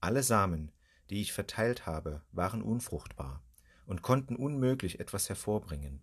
Alle 0.00 0.22
Samen, 0.22 0.70
die 1.10 1.20
ich 1.20 1.32
verteilt 1.32 1.86
habe, 1.86 2.22
waren 2.30 2.62
unfruchtbar 2.62 3.42
und 3.84 4.02
konnten 4.02 4.36
unmöglich 4.36 5.00
etwas 5.00 5.28
hervorbringen. 5.28 6.02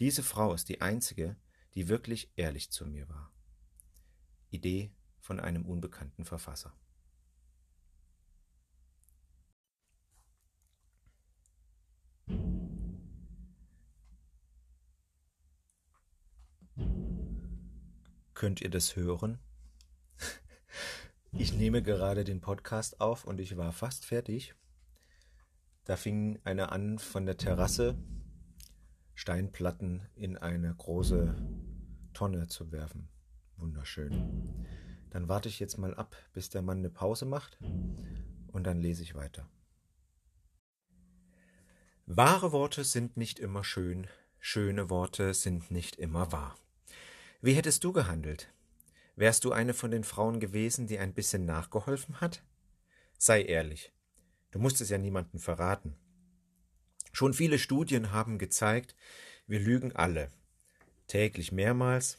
Diese 0.00 0.24
Frau 0.24 0.52
ist 0.52 0.68
die 0.68 0.80
einzige, 0.80 1.36
die 1.74 1.88
wirklich 1.88 2.32
ehrlich 2.34 2.72
zu 2.72 2.86
mir 2.86 3.08
war. 3.08 3.32
Idee 4.50 4.92
von 5.20 5.38
einem 5.38 5.64
unbekannten 5.64 6.24
Verfasser. 6.24 6.76
Könnt 18.34 18.60
ihr 18.60 18.70
das 18.70 18.96
hören? 18.96 19.38
Ich 21.38 21.52
nehme 21.52 21.82
gerade 21.82 22.24
den 22.24 22.40
Podcast 22.40 23.00
auf 23.00 23.24
und 23.24 23.40
ich 23.40 23.58
war 23.58 23.72
fast 23.72 24.06
fertig. 24.06 24.54
Da 25.84 25.96
fing 25.96 26.38
einer 26.44 26.72
an 26.72 26.98
von 26.98 27.26
der 27.26 27.36
Terrasse 27.36 27.94
Steinplatten 29.14 30.02
in 30.14 30.38
eine 30.38 30.74
große 30.74 31.34
Tonne 32.14 32.48
zu 32.48 32.72
werfen. 32.72 33.08
Wunderschön. 33.58 34.66
Dann 35.10 35.28
warte 35.28 35.50
ich 35.50 35.60
jetzt 35.60 35.76
mal 35.76 35.94
ab, 35.94 36.16
bis 36.32 36.48
der 36.48 36.62
Mann 36.62 36.78
eine 36.78 36.90
Pause 36.90 37.26
macht 37.26 37.58
und 38.48 38.64
dann 38.64 38.80
lese 38.80 39.02
ich 39.02 39.14
weiter. 39.14 39.46
Wahre 42.06 42.52
Worte 42.52 42.82
sind 42.82 43.18
nicht 43.18 43.38
immer 43.38 43.62
schön, 43.62 44.06
schöne 44.38 44.88
Worte 44.88 45.34
sind 45.34 45.70
nicht 45.70 45.96
immer 45.96 46.32
wahr. 46.32 46.54
Wie 47.42 47.54
hättest 47.54 47.84
du 47.84 47.92
gehandelt? 47.92 48.52
Wärst 49.16 49.44
du 49.44 49.52
eine 49.52 49.72
von 49.72 49.90
den 49.90 50.04
Frauen 50.04 50.40
gewesen, 50.40 50.86
die 50.86 50.98
ein 50.98 51.14
bisschen 51.14 51.46
nachgeholfen 51.46 52.20
hat? 52.20 52.42
Sei 53.18 53.42
ehrlich. 53.42 53.92
Du 54.50 54.58
musst 54.58 54.80
es 54.82 54.90
ja 54.90 54.98
niemandem 54.98 55.40
verraten. 55.40 55.96
Schon 57.12 57.32
viele 57.32 57.58
Studien 57.58 58.12
haben 58.12 58.38
gezeigt, 58.38 58.94
wir 59.46 59.58
lügen 59.58 59.96
alle. 59.96 60.30
Täglich 61.06 61.50
mehrmals. 61.50 62.18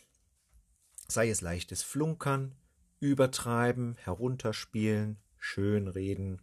Sei 1.07 1.29
es 1.29 1.41
leichtes 1.41 1.83
Flunkern, 1.83 2.55
Übertreiben, 2.99 3.95
Herunterspielen, 3.97 5.19
Schönreden. 5.37 6.41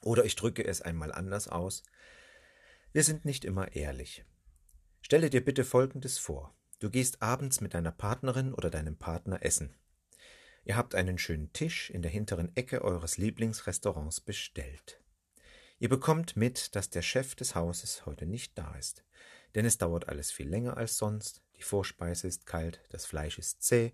Oder 0.00 0.24
ich 0.24 0.34
drücke 0.34 0.64
es 0.64 0.80
einmal 0.80 1.12
anders 1.12 1.46
aus. 1.48 1.82
Wir 2.92 3.04
sind 3.04 3.26
nicht 3.26 3.44
immer 3.44 3.76
ehrlich. 3.76 4.24
Stelle 5.02 5.28
dir 5.28 5.44
bitte 5.44 5.64
Folgendes 5.64 6.18
vor. 6.18 6.56
Du 6.82 6.90
gehst 6.90 7.22
abends 7.22 7.60
mit 7.60 7.74
deiner 7.74 7.92
Partnerin 7.92 8.52
oder 8.52 8.68
deinem 8.68 8.96
Partner 8.96 9.44
essen. 9.44 9.72
Ihr 10.64 10.76
habt 10.76 10.96
einen 10.96 11.16
schönen 11.16 11.52
Tisch 11.52 11.90
in 11.90 12.02
der 12.02 12.10
hinteren 12.10 12.56
Ecke 12.56 12.82
eures 12.82 13.18
Lieblingsrestaurants 13.18 14.20
bestellt. 14.20 15.00
Ihr 15.78 15.88
bekommt 15.88 16.36
mit, 16.36 16.74
dass 16.74 16.90
der 16.90 17.02
Chef 17.02 17.36
des 17.36 17.54
Hauses 17.54 18.04
heute 18.04 18.26
nicht 18.26 18.58
da 18.58 18.74
ist, 18.74 19.04
denn 19.54 19.64
es 19.64 19.78
dauert 19.78 20.08
alles 20.08 20.32
viel 20.32 20.48
länger 20.48 20.76
als 20.76 20.98
sonst, 20.98 21.44
die 21.56 21.62
Vorspeise 21.62 22.26
ist 22.26 22.46
kalt, 22.46 22.80
das 22.90 23.06
Fleisch 23.06 23.38
ist 23.38 23.62
zäh 23.62 23.92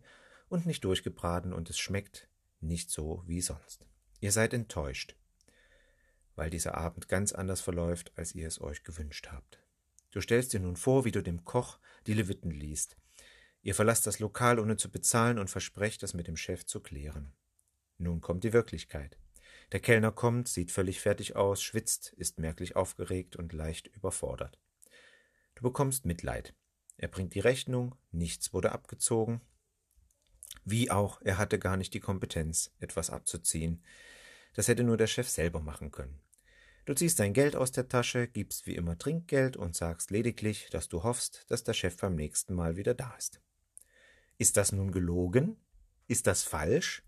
und 0.49 0.65
nicht 0.65 0.83
durchgebraten 0.83 1.53
und 1.53 1.69
es 1.69 1.79
schmeckt 1.79 2.31
nicht 2.61 2.91
so 2.91 3.23
wie 3.27 3.43
sonst. 3.43 3.85
Ihr 4.21 4.33
seid 4.33 4.55
enttäuscht, 4.55 5.15
weil 6.37 6.49
dieser 6.49 6.79
Abend 6.79 7.07
ganz 7.07 7.33
anders 7.33 7.61
verläuft, 7.61 8.13
als 8.17 8.35
ihr 8.35 8.49
es 8.49 8.63
euch 8.63 8.83
gewünscht 8.83 9.29
habt. 9.31 9.63
Du 10.11 10.21
stellst 10.21 10.53
dir 10.53 10.61
nun 10.61 10.77
vor, 10.77 11.05
wie 11.05 11.13
du 11.13 11.23
dem 11.23 11.45
Koch 11.45 11.79
die 12.07 12.15
Leviten 12.15 12.51
liest. 12.51 12.97
Ihr 13.63 13.75
verlasst 13.75 14.07
das 14.07 14.19
Lokal, 14.19 14.59
ohne 14.59 14.77
zu 14.77 14.91
bezahlen 14.91 15.39
und 15.39 15.51
versprecht, 15.51 16.03
es 16.03 16.15
mit 16.15 16.27
dem 16.27 16.37
Chef 16.37 16.65
zu 16.65 16.81
klären. 16.81 17.33
Nun 17.99 18.21
kommt 18.21 18.45
die 18.45 18.53
Wirklichkeit. 18.53 19.19
Der 19.73 19.81
Kellner 19.81 20.13
kommt, 20.13 20.49
sieht 20.49 20.71
völlig 20.71 21.01
fertig 21.01 21.37
aus, 21.37 21.63
schwitzt, 21.63 22.15
ist 22.17 22.39
merklich 22.39 22.77
aufgeregt 22.77 23.37
und 23.37 23.53
leicht 23.53 23.89
überfordert. 23.89 24.59
Du 25.55 25.63
bekommst 25.63 26.07
Mitleid. 26.07 26.55
Er 26.97 27.09
bringt 27.09 27.35
die 27.35 27.41
Rechnung, 27.41 27.95
nichts 28.11 28.53
wurde 28.53 28.73
abgezogen. 28.73 29.41
Wie 30.65 30.91
auch, 30.91 31.21
er 31.23 31.37
hatte 31.37 31.59
gar 31.59 31.77
nicht 31.77 31.93
die 31.93 32.01
Kompetenz, 32.01 32.73
etwas 32.79 33.11
abzuziehen. 33.11 33.85
Das 34.55 34.69
hätte 34.69 34.85
nur 34.85 34.97
der 34.97 35.07
Chef 35.07 35.29
selber 35.29 35.61
machen 35.61 35.91
können. 35.91 36.21
Du 36.89 36.95
ziehst 36.95 37.21
dein 37.21 37.35
Geld 37.35 37.55
aus 37.55 37.71
der 37.71 37.91
Tasche, 37.91 38.29
gibst 38.29 38.67
wie 38.67 38.75
immer 38.75 38.97
Trinkgeld 38.97 39.59
und 39.59 39.77
sagst 39.77 40.11
lediglich, 40.11 40.71
dass 40.71 40.89
du 40.89 41.03
hoffst, 41.03 41.45
dass 41.49 41.63
der 41.63 41.75
Chef 41.75 41.99
beim 41.99 42.15
nächsten 42.15 42.55
Mal 42.55 42.79
wieder 42.79 42.95
da 42.95 43.15
ist. 43.19 43.43
Ist 44.39 44.57
das 44.57 44.73
nun 44.73 44.91
gelogen? 44.91 45.59
Ist 46.07 46.27
das 46.27 46.45
falsch? 46.45 47.03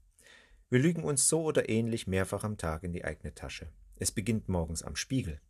Wir 0.69 0.81
lügen 0.81 1.03
uns 1.03 1.31
so 1.31 1.45
oder 1.45 1.71
ähnlich 1.71 2.07
mehrfach 2.07 2.45
am 2.45 2.59
Tag 2.59 2.83
in 2.83 2.93
die 2.93 3.07
eigene 3.07 3.35
Tasche. 3.35 3.73
Es 3.97 4.13
beginnt 4.13 4.51
morgens 4.51 4.83
am 4.83 4.97
Spiegel. 4.97 5.41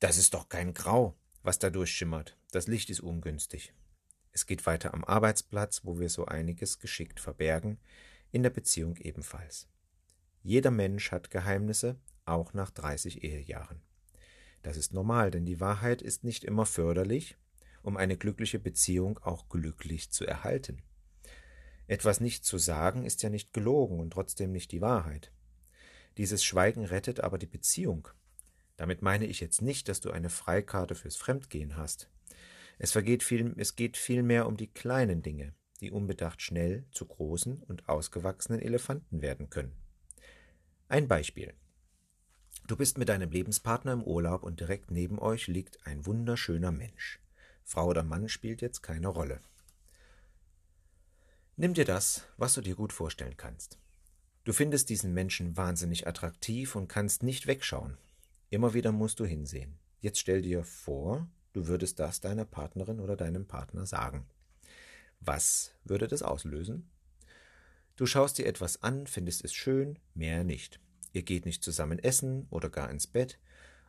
Das 0.00 0.18
ist 0.18 0.34
doch 0.34 0.50
kein 0.50 0.74
Grau, 0.74 1.16
was 1.42 1.58
da 1.58 1.70
durchschimmert. 1.70 2.36
Das 2.50 2.66
Licht 2.66 2.90
ist 2.90 3.00
ungünstig. 3.00 3.72
Es 4.32 4.44
geht 4.44 4.66
weiter 4.66 4.92
am 4.92 5.02
Arbeitsplatz, 5.02 5.80
wo 5.84 5.98
wir 5.98 6.10
so 6.10 6.26
einiges 6.26 6.78
geschickt 6.78 7.20
verbergen, 7.20 7.78
in 8.32 8.42
der 8.42 8.50
Beziehung 8.50 8.98
ebenfalls. 8.98 9.66
Jeder 10.42 10.70
Mensch 10.70 11.10
hat 11.10 11.30
Geheimnisse, 11.30 11.96
auch 12.26 12.54
nach 12.54 12.70
30 12.70 13.24
Ehejahren. 13.24 13.80
Das 14.62 14.76
ist 14.76 14.92
normal, 14.92 15.30
denn 15.30 15.44
die 15.44 15.60
Wahrheit 15.60 16.02
ist 16.02 16.24
nicht 16.24 16.44
immer 16.44 16.66
förderlich, 16.66 17.36
um 17.82 17.96
eine 17.96 18.16
glückliche 18.16 18.58
Beziehung 18.58 19.18
auch 19.18 19.48
glücklich 19.48 20.10
zu 20.10 20.26
erhalten. 20.26 20.82
Etwas 21.86 22.20
nicht 22.20 22.44
zu 22.44 22.56
sagen 22.56 23.04
ist 23.04 23.22
ja 23.22 23.28
nicht 23.28 23.52
gelogen 23.52 24.00
und 24.00 24.10
trotzdem 24.10 24.52
nicht 24.52 24.72
die 24.72 24.80
Wahrheit. 24.80 25.32
Dieses 26.16 26.42
Schweigen 26.42 26.84
rettet 26.84 27.20
aber 27.20 27.38
die 27.38 27.46
Beziehung. 27.46 28.08
Damit 28.76 29.02
meine 29.02 29.26
ich 29.26 29.40
jetzt 29.40 29.60
nicht, 29.62 29.88
dass 29.88 30.00
du 30.00 30.10
eine 30.10 30.30
Freikarte 30.30 30.94
fürs 30.94 31.16
Fremdgehen 31.16 31.76
hast. 31.76 32.08
Es, 32.78 32.92
vergeht 32.92 33.22
viel, 33.22 33.54
es 33.56 33.76
geht 33.76 33.96
vielmehr 33.96 34.46
um 34.46 34.56
die 34.56 34.66
kleinen 34.66 35.22
Dinge, 35.22 35.54
die 35.80 35.90
unbedacht 35.90 36.42
schnell 36.42 36.84
zu 36.90 37.06
großen 37.06 37.62
und 37.62 37.88
ausgewachsenen 37.88 38.60
Elefanten 38.60 39.22
werden 39.22 39.50
können. 39.50 39.76
Ein 40.88 41.06
Beispiel. 41.06 41.54
Du 42.66 42.76
bist 42.76 42.96
mit 42.96 43.10
deinem 43.10 43.30
Lebenspartner 43.30 43.92
im 43.92 44.02
Urlaub 44.02 44.42
und 44.42 44.58
direkt 44.58 44.90
neben 44.90 45.18
euch 45.18 45.48
liegt 45.48 45.86
ein 45.86 46.06
wunderschöner 46.06 46.72
Mensch. 46.72 47.20
Frau 47.62 47.88
oder 47.88 48.02
Mann 48.02 48.30
spielt 48.30 48.62
jetzt 48.62 48.82
keine 48.82 49.08
Rolle. 49.08 49.40
Nimm 51.56 51.74
dir 51.74 51.84
das, 51.84 52.24
was 52.38 52.54
du 52.54 52.62
dir 52.62 52.74
gut 52.74 52.94
vorstellen 52.94 53.36
kannst. 53.36 53.78
Du 54.44 54.54
findest 54.54 54.88
diesen 54.88 55.12
Menschen 55.12 55.58
wahnsinnig 55.58 56.06
attraktiv 56.06 56.74
und 56.74 56.88
kannst 56.88 57.22
nicht 57.22 57.46
wegschauen. 57.46 57.98
Immer 58.48 58.72
wieder 58.72 58.92
musst 58.92 59.20
du 59.20 59.26
hinsehen. 59.26 59.76
Jetzt 60.00 60.18
stell 60.18 60.40
dir 60.40 60.64
vor, 60.64 61.28
du 61.52 61.66
würdest 61.66 61.98
das 61.98 62.22
deiner 62.22 62.46
Partnerin 62.46 62.98
oder 62.98 63.14
deinem 63.14 63.46
Partner 63.46 63.84
sagen. 63.84 64.26
Was 65.20 65.72
würde 65.84 66.08
das 66.08 66.22
auslösen? 66.22 66.88
Du 67.96 68.06
schaust 68.06 68.38
dir 68.38 68.46
etwas 68.46 68.82
an, 68.82 69.06
findest 69.06 69.44
es 69.44 69.52
schön, 69.52 69.98
mehr 70.14 70.44
nicht. 70.44 70.80
Ihr 71.14 71.22
geht 71.22 71.46
nicht 71.46 71.62
zusammen 71.62 72.00
essen 72.00 72.48
oder 72.50 72.68
gar 72.68 72.90
ins 72.90 73.06
Bett. 73.06 73.38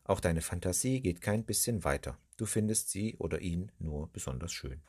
Auch 0.04 0.20
deine 0.20 0.42
Fantasie 0.42 1.02
geht 1.02 1.22
kein 1.22 1.44
bisschen 1.44 1.84
weiter. 1.84 2.20
Du 2.38 2.46
findest 2.46 2.92
sie 2.92 3.16
oder 3.18 3.42
ihn 3.42 3.72
nur 3.80 4.12
besonders 4.14 4.54
schön. 4.54 4.84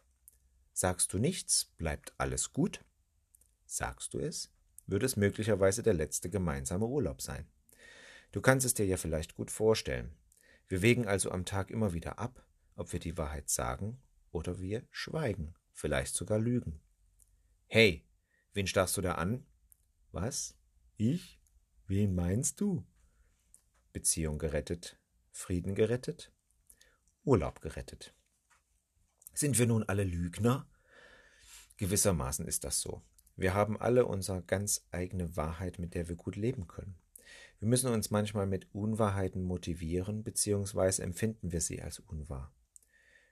Sagst 0.75 1.15
du 1.15 1.19
nichts, 1.19 1.65
bleibt 1.79 2.13
alles 2.19 2.53
gut. 2.53 2.85
Sagst 3.65 4.13
du 4.13 4.19
es, 4.19 4.53
würde 4.87 5.07
es 5.07 5.17
möglicherweise 5.17 5.83
der 5.83 5.95
letzte 5.95 6.29
gemeinsame 6.29 6.85
Urlaub 6.85 7.23
sein. 7.23 7.47
Du 8.33 8.43
kannst 8.43 8.67
es 8.67 8.75
dir 8.75 8.85
ja 8.85 8.99
vielleicht 8.99 9.35
gut 9.35 9.51
vorstellen. 9.51 10.15
Wir 10.69 10.83
wägen 10.83 11.09
also 11.09 11.31
am 11.31 11.47
Tag 11.47 11.71
immer 11.71 11.95
wieder 11.95 12.19
ab, 12.19 12.47
ob 12.75 12.93
wir 12.93 13.01
die 13.01 13.17
Wahrheit 13.17 13.49
sagen 13.49 13.99
oder 14.31 14.61
wir 14.61 14.87
schweigen, 14.91 15.55
vielleicht 15.73 16.15
sogar 16.15 16.39
lügen. 16.39 16.83
Hey, 17.67 18.05
wen 18.53 18.67
starrst 18.67 18.95
du 18.99 19.01
da 19.01 19.15
an? 19.15 19.47
Was? 20.13 20.55
Ich? 20.99 21.36
Wen 21.89 22.17
meinst 22.17 22.61
du? 22.61 22.85
Beziehung 23.93 24.39
gerettet, 24.39 24.99
Frieden 25.31 25.77
gerettet, 25.77 26.33
Urlaub 27.23 27.61
gerettet. 27.61 28.13
Sind 29.35 29.57
wir 29.57 29.69
nun 29.69 29.85
alle 29.85 30.03
Lügner? 30.03 30.69
Gewissermaßen 31.77 32.45
ist 32.49 32.65
das 32.65 32.81
so. 32.81 33.03
Wir 33.37 33.55
haben 33.55 33.81
alle 33.81 34.05
unsere 34.07 34.43
ganz 34.43 34.85
eigene 34.91 35.37
Wahrheit, 35.37 35.79
mit 35.79 35.95
der 35.95 36.09
wir 36.09 36.17
gut 36.17 36.35
leben 36.35 36.67
können. 36.67 36.99
Wir 37.61 37.69
müssen 37.69 37.93
uns 37.93 38.11
manchmal 38.11 38.49
mit 38.49 38.67
Unwahrheiten 38.75 39.43
motivieren, 39.43 40.25
beziehungsweise 40.25 41.05
empfinden 41.05 41.53
wir 41.53 41.61
sie 41.61 41.83
als 41.83 42.01
unwahr. 42.01 42.53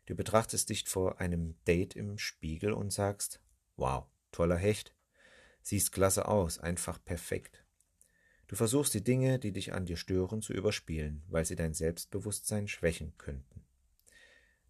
Du 0.07 0.14
betrachtest 0.14 0.69
dich 0.69 0.88
vor 0.88 1.21
einem 1.21 1.57
Date 1.64 1.97
im 1.97 2.19
Spiegel 2.19 2.73
und 2.73 2.93
sagst, 2.93 3.40
wow, 3.75 4.07
toller 4.31 4.59
Hecht. 4.59 4.95
Siehst 5.61 5.90
klasse 5.90 6.29
aus, 6.29 6.61
einfach 6.61 7.05
perfekt. 7.05 7.63
Du 8.46 8.57
versuchst 8.57 8.94
die 8.94 9.04
Dinge, 9.04 9.38
die 9.38 9.52
dich 9.52 9.72
an 9.72 9.87
dir 9.87 9.96
stören, 9.96 10.42
zu 10.42 10.52
überspielen, 10.52 11.22
weil 11.28 11.44
sie 11.44 11.57
dein 11.57 11.74
Selbstbewusstsein 11.74 12.68
schwächen 12.68 13.16
könnten. 13.16 13.64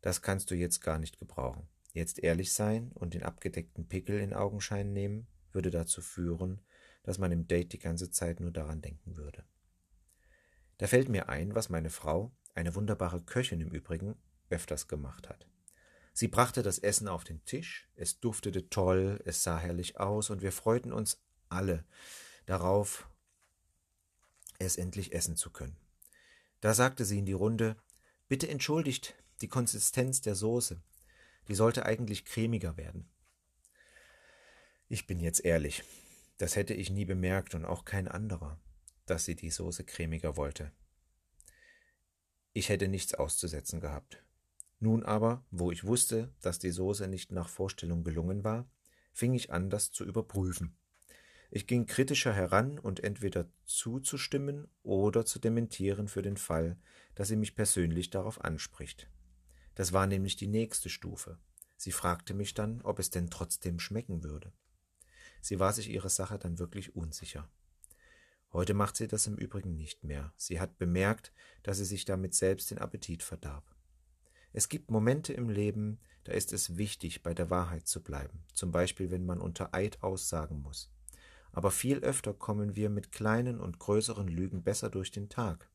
Das 0.01 0.23
kannst 0.23 0.51
du 0.51 0.55
jetzt 0.55 0.81
gar 0.81 0.99
nicht 0.99 1.19
gebrauchen. 1.19 1.69
Jetzt 1.93 2.19
ehrlich 2.23 2.53
sein 2.53 2.93
und 2.93 3.15
den 3.15 3.23
abgedeckten 3.23 3.89
Pickel 3.89 4.21
in 4.21 4.35
Augenschein 4.35 4.93
nehmen, 4.93 5.27
würde 5.53 5.71
dazu 5.71 6.03
führen, 6.03 6.61
dass 7.05 7.19
man 7.19 7.33
im 7.33 7.47
Date 7.47 7.73
die 7.73 7.79
ganze 7.79 8.11
Zeit 8.11 8.41
nur 8.41 8.51
daran 8.51 8.81
denken 8.81 9.17
würde. 9.17 9.45
Da 10.79 10.87
fällt 10.87 11.09
mir 11.09 11.29
ein, 11.29 11.55
was 11.55 11.69
meine 11.69 11.91
Frau, 11.91 12.33
eine 12.55 12.75
wunderbare 12.75 13.23
Köchin 13.23 13.61
im 13.61 13.71
Übrigen, 13.71 14.17
öfters 14.51 14.89
gemacht 14.89 15.29
hat. 15.29 15.47
Sie 16.13 16.29
brachte 16.29 16.63
das 16.63 16.79
Essen 16.79 17.09
auf 17.09 17.25
den 17.25 17.45
Tisch, 17.45 17.89
es 17.97 18.21
duftete 18.21 18.69
toll, 18.69 19.21
es 19.25 19.43
sah 19.43 19.59
herrlich 19.59 19.99
aus 19.99 20.31
und 20.31 20.43
wir 20.43 20.53
freuten 20.53 20.93
uns 20.93 21.21
alle 21.49 21.85
darauf, 22.47 23.09
es 24.65 24.77
endlich 24.77 25.13
essen 25.13 25.37
zu 25.37 25.51
können. 25.51 25.77
Da 26.61 26.75
sagte 26.75 27.05
sie 27.05 27.19
in 27.19 27.27
die 27.27 27.33
Runde, 27.33 27.77
bitte 28.29 28.49
entschuldigt 28.49 29.15
die 29.41 29.49
Konsistenz 29.49 30.21
der 30.21 30.35
Soße, 30.35 30.81
die 31.49 31.55
sollte 31.55 31.85
eigentlich 31.85 32.25
cremiger 32.25 32.77
werden. 32.77 33.09
Ich 34.89 35.07
bin 35.07 35.21
jetzt 35.21 35.45
ehrlich, 35.45 35.83
das 36.39 36.57
hätte 36.57 36.75
ich 36.75 36.91
nie 36.91 37.05
bemerkt 37.05 37.55
und 37.55 37.65
auch 37.65 37.85
kein 37.85 38.09
anderer, 38.09 38.59
dass 39.07 39.25
sie 39.25 39.35
die 39.35 39.51
Soße 39.51 39.85
cremiger 39.85 40.37
wollte. 40.37 40.73
Ich 42.53 42.69
hätte 42.69 42.89
nichts 42.89 43.15
auszusetzen 43.15 43.81
gehabt. 43.81 44.23
Nun 44.79 45.03
aber, 45.03 45.45
wo 45.51 45.73
ich 45.73 45.85
wusste, 45.85 46.33
dass 46.41 46.59
die 46.59 46.71
Soße 46.71 47.09
nicht 47.09 47.33
nach 47.33 47.49
Vorstellung 47.49 48.05
gelungen 48.05 48.45
war, 48.45 48.69
fing 49.13 49.35
ich 49.35 49.53
an, 49.53 49.71
das 49.71 49.91
zu 49.91 50.05
überprüfen. 50.05 50.77
Ich 51.57 51.69
ging 51.69 51.87
kritischer 51.87 52.33
heran 52.33 52.81
und 52.81 53.05
entweder 53.05 53.49
zuzustimmen 53.65 54.67
oder 54.83 55.25
zu 55.25 55.39
dementieren 55.39 56.09
für 56.09 56.21
den 56.21 56.37
Fall, 56.37 56.77
dass 57.15 57.29
sie 57.29 57.37
mich 57.37 57.55
persönlich 57.55 58.11
darauf 58.11 58.43
anspricht. 58.43 59.09
Das 59.77 59.93
war 59.93 60.09
nämlich 60.09 60.35
die 60.35 60.49
nächste 60.49 60.89
Stufe. 60.89 61.39
Sie 61.77 61.93
fragte 61.93 62.35
mich 62.35 62.55
dann, 62.55 62.83
ob 62.83 62.99
es 62.99 63.11
denn 63.11 63.31
trotzdem 63.31 63.79
schmecken 63.79 64.25
würde. 64.25 64.53
Sie 65.41 65.61
war 65.61 65.73
sich 65.73 65.91
ihrer 65.91 66.09
Sache 66.09 66.41
dann 66.41 66.59
wirklich 66.59 66.97
unsicher. 66.97 67.49
Heute 68.53 68.75
macht 68.75 68.97
sie 68.97 69.07
das 69.07 69.29
im 69.29 69.37
Übrigen 69.37 69.77
nicht 69.77 70.03
mehr. 70.03 70.33
Sie 70.37 70.59
hat 70.59 70.77
bemerkt, 70.77 71.33
dass 71.63 71.79
sie 71.79 71.85
sich 71.85 72.05
damit 72.05 72.35
selbst 72.35 72.73
den 72.73 72.79
Appetit 72.79 73.23
verdarb. 73.23 73.77
Es 74.53 74.69
gibt 74.69 74.91
Momente 74.91 75.33
im 75.33 75.49
Leben, 75.49 76.01
da 76.25 76.33
ist 76.33 76.53
es 76.53 76.77
wichtig, 76.77 77.23
bei 77.23 77.33
der 77.33 77.49
Wahrheit 77.49 77.87
zu 77.87 78.03
bleiben, 78.03 78.43
zum 78.55 78.73
Beispiel 78.73 79.13
wenn 79.13 79.25
man 79.25 79.41
unter 79.41 79.73
Eid 79.73 80.03
aussagen 80.03 80.61
muss. 80.61 80.91
Aber 81.55 81.71
viel 81.71 82.01
öfter 82.01 82.35
kommen 82.35 82.75
wir 82.75 82.91
mit 82.91 83.13
kleinen 83.13 83.61
und 83.61 83.79
größeren 83.79 84.27
Lügen 84.29 84.65
besser 84.65 84.91
durch 84.91 85.13
den 85.13 85.29
Tag. 85.29 85.71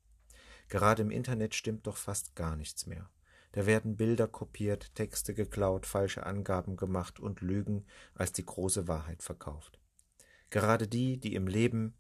Gerade 0.68 1.02
im 1.02 1.10
Internet 1.10 1.56
stimmt 1.56 1.88
doch 1.88 1.98
fast 1.98 2.36
gar 2.36 2.56
nichts 2.56 2.86
mehr. 2.86 3.10
Da 3.54 3.66
werden 3.66 3.98
Bilder 3.98 4.28
kopiert, 4.28 4.94
Texte 4.94 5.34
geklaut, 5.34 5.86
falsche 5.86 6.26
Angaben 6.26 6.76
gemacht 6.78 7.20
und 7.20 7.42
Lügen 7.42 7.86
als 8.14 8.34
die 8.34 8.46
große 8.46 8.88
Wahrheit 8.88 9.24
verkauft. 9.24 9.80
Gerade 10.50 10.88
die, 10.88 11.18
die 11.18 11.34
im 11.34 11.48
Leben 11.48 11.96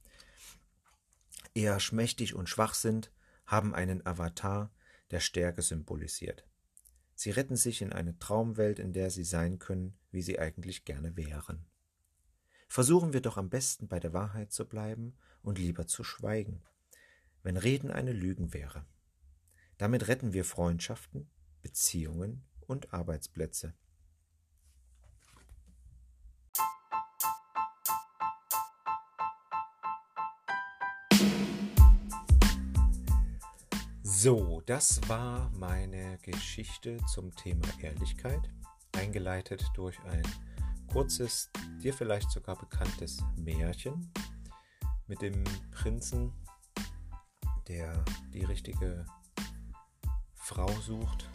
eher 1.55 1.79
schmächtig 1.79 2.35
und 2.35 2.49
schwach 2.49 2.73
sind, 2.73 3.11
haben 3.47 3.73
einen 3.73 4.05
Avatar, 4.05 4.71
der 5.09 5.21
Stärke 5.21 5.61
symbolisiert. 5.61 6.45
Sie 7.15 7.31
retten 7.31 7.55
sich 7.55 7.81
in 7.81 7.91
eine 7.91 8.19
Traumwelt, 8.19 8.77
in 8.77 8.93
der 8.93 9.09
sie 9.09 9.23
sein 9.23 9.57
können, 9.57 9.97
wie 10.11 10.21
sie 10.21 10.37
eigentlich 10.37 10.85
gerne 10.85 11.17
wären. 11.17 11.65
Versuchen 12.71 13.13
wir 13.13 13.21
doch 13.21 13.37
am 13.37 13.49
besten 13.49 13.87
bei 13.87 13.99
der 13.99 14.13
Wahrheit 14.13 14.51
zu 14.51 14.63
bleiben 14.63 15.17
und 15.41 15.57
lieber 15.57 15.87
zu 15.87 16.03
schweigen, 16.03 16.61
wenn 17.41 17.57
Reden 17.57 17.89
eine 17.89 18.13
Lügen 18.13 18.53
wäre. 18.53 18.85
Damit 19.79 20.07
retten 20.07 20.33
wir 20.33 20.45
Freundschaften, 20.45 21.27
Beziehungen 21.63 22.43
und 22.67 22.93
Arbeitsplätze. 22.93 23.73
So, 34.03 34.61
das 34.67 35.01
war 35.09 35.49
meine 35.57 36.19
Geschichte 36.19 36.99
zum 37.11 37.33
Thema 37.35 37.67
Ehrlichkeit, 37.81 38.41
eingeleitet 38.91 39.63
durch 39.73 39.97
ein 40.01 40.21
kurzes, 40.89 41.49
dir 41.81 41.93
vielleicht 41.93 42.31
sogar 42.31 42.57
bekanntes 42.57 43.23
Märchen 43.35 44.11
mit 45.07 45.21
dem 45.21 45.43
Prinzen, 45.71 46.33
der 47.67 48.03
die 48.33 48.43
richtige 48.43 49.05
Frau 50.35 50.69
sucht. 50.81 51.29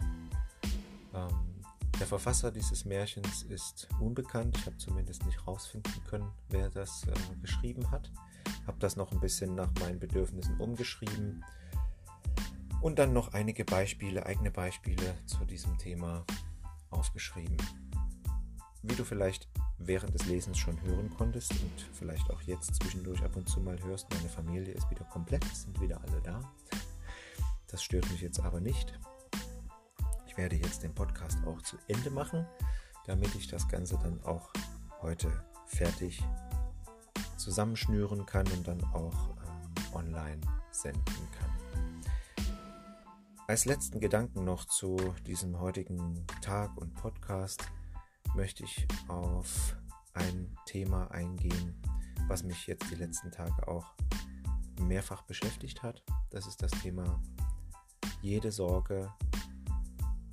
Ähm, 1.15 1.63
der 2.01 2.07
Verfasser 2.09 2.51
dieses 2.51 2.85
Märchens 2.85 3.43
ist 3.45 3.89
unbekannt. 4.01 4.57
Ich 4.59 4.67
habe 4.67 4.77
zumindest 4.79 5.25
nicht 5.25 5.39
herausfinden 5.39 6.03
können, 6.09 6.31
wer 6.49 6.69
das 6.69 7.05
äh, 7.05 7.13
geschrieben 7.41 7.91
hat. 7.93 8.11
Habe 8.67 8.79
das 8.81 8.97
noch 8.97 9.13
ein 9.13 9.21
bisschen 9.21 9.55
nach 9.55 9.71
meinen 9.81 10.01
Bedürfnissen 10.01 10.61
umgeschrieben 10.61 11.45
und 12.81 12.99
dann 12.99 13.13
noch 13.13 13.33
einige 13.33 13.65
Beispiele, 13.65 14.27
eigene 14.27 14.51
Beispiele 14.51 15.17
zu 15.27 15.45
diesem 15.45 15.79
Thema 15.79 16.25
aufgeschrieben. 16.91 17.57
Wie 18.87 18.97
du 18.97 19.05
vielleicht 19.05 19.49
während 19.79 20.13
des 20.13 20.27
Lesens 20.27 20.59
schon 20.59 20.79
hören 20.83 21.09
konntest 21.17 21.53
und 21.53 21.89
vielleicht 21.95 22.31
auch 22.31 22.43
jetzt 22.43 22.75
zwischendurch 22.75 23.23
ab 23.25 23.35
und 23.35 23.49
zu 23.49 23.59
mal 23.61 23.83
hörst, 23.83 24.13
meine 24.13 24.29
Familie 24.29 24.75
ist 24.75 24.91
wieder 24.91 25.05
komplett, 25.05 25.43
sind 25.57 25.81
wieder 25.81 26.03
alle 26.03 26.21
da. 26.21 26.39
Das 27.69 27.83
stört 27.83 28.11
mich 28.11 28.21
jetzt 28.21 28.41
aber 28.41 28.61
nicht. 28.61 28.93
Ich 30.27 30.37
werde 30.37 30.57
jetzt 30.57 30.83
den 30.83 30.95
Podcast 30.95 31.39
auch 31.47 31.63
zu 31.63 31.79
Ende 31.89 32.11
machen, 32.11 32.47
damit 33.07 33.35
ich 33.35 33.47
das 33.47 33.67
Ganze 33.69 33.99
dann 34.03 34.23
auch 34.23 34.53
heute 35.01 35.33
fertig 35.65 36.23
zusammenschnüren 37.39 38.27
kann 38.27 38.47
und 38.49 38.69
dann 38.69 38.85
auch 38.93 39.31
ähm, 39.31 39.95
online 39.95 40.41
senden 40.73 41.29
kann. 41.39 42.45
Als 43.47 43.65
letzten 43.65 43.99
Gedanken 43.99 44.45
noch 44.45 44.67
zu 44.67 44.97
diesem 45.27 45.59
heutigen 45.59 46.27
Tag 46.43 46.77
und 46.77 46.95
Podcast 46.95 47.65
möchte 48.35 48.65
ich 48.65 48.87
auf 49.09 49.77
ein 50.13 50.57
Thema 50.67 51.11
eingehen, 51.11 51.81
was 52.27 52.43
mich 52.43 52.67
jetzt 52.67 52.91
die 52.91 52.97
letzten 52.97 53.31
Tage 53.31 53.69
auch 53.69 53.95
mehrfach 54.81 55.23
beschäftigt 55.23 55.83
hat. 55.83 56.03
Das 56.31 56.47
ist 56.47 56.63
das 56.63 56.71
Thema 56.73 57.23
jede 58.23 58.51
Sorge 58.51 59.13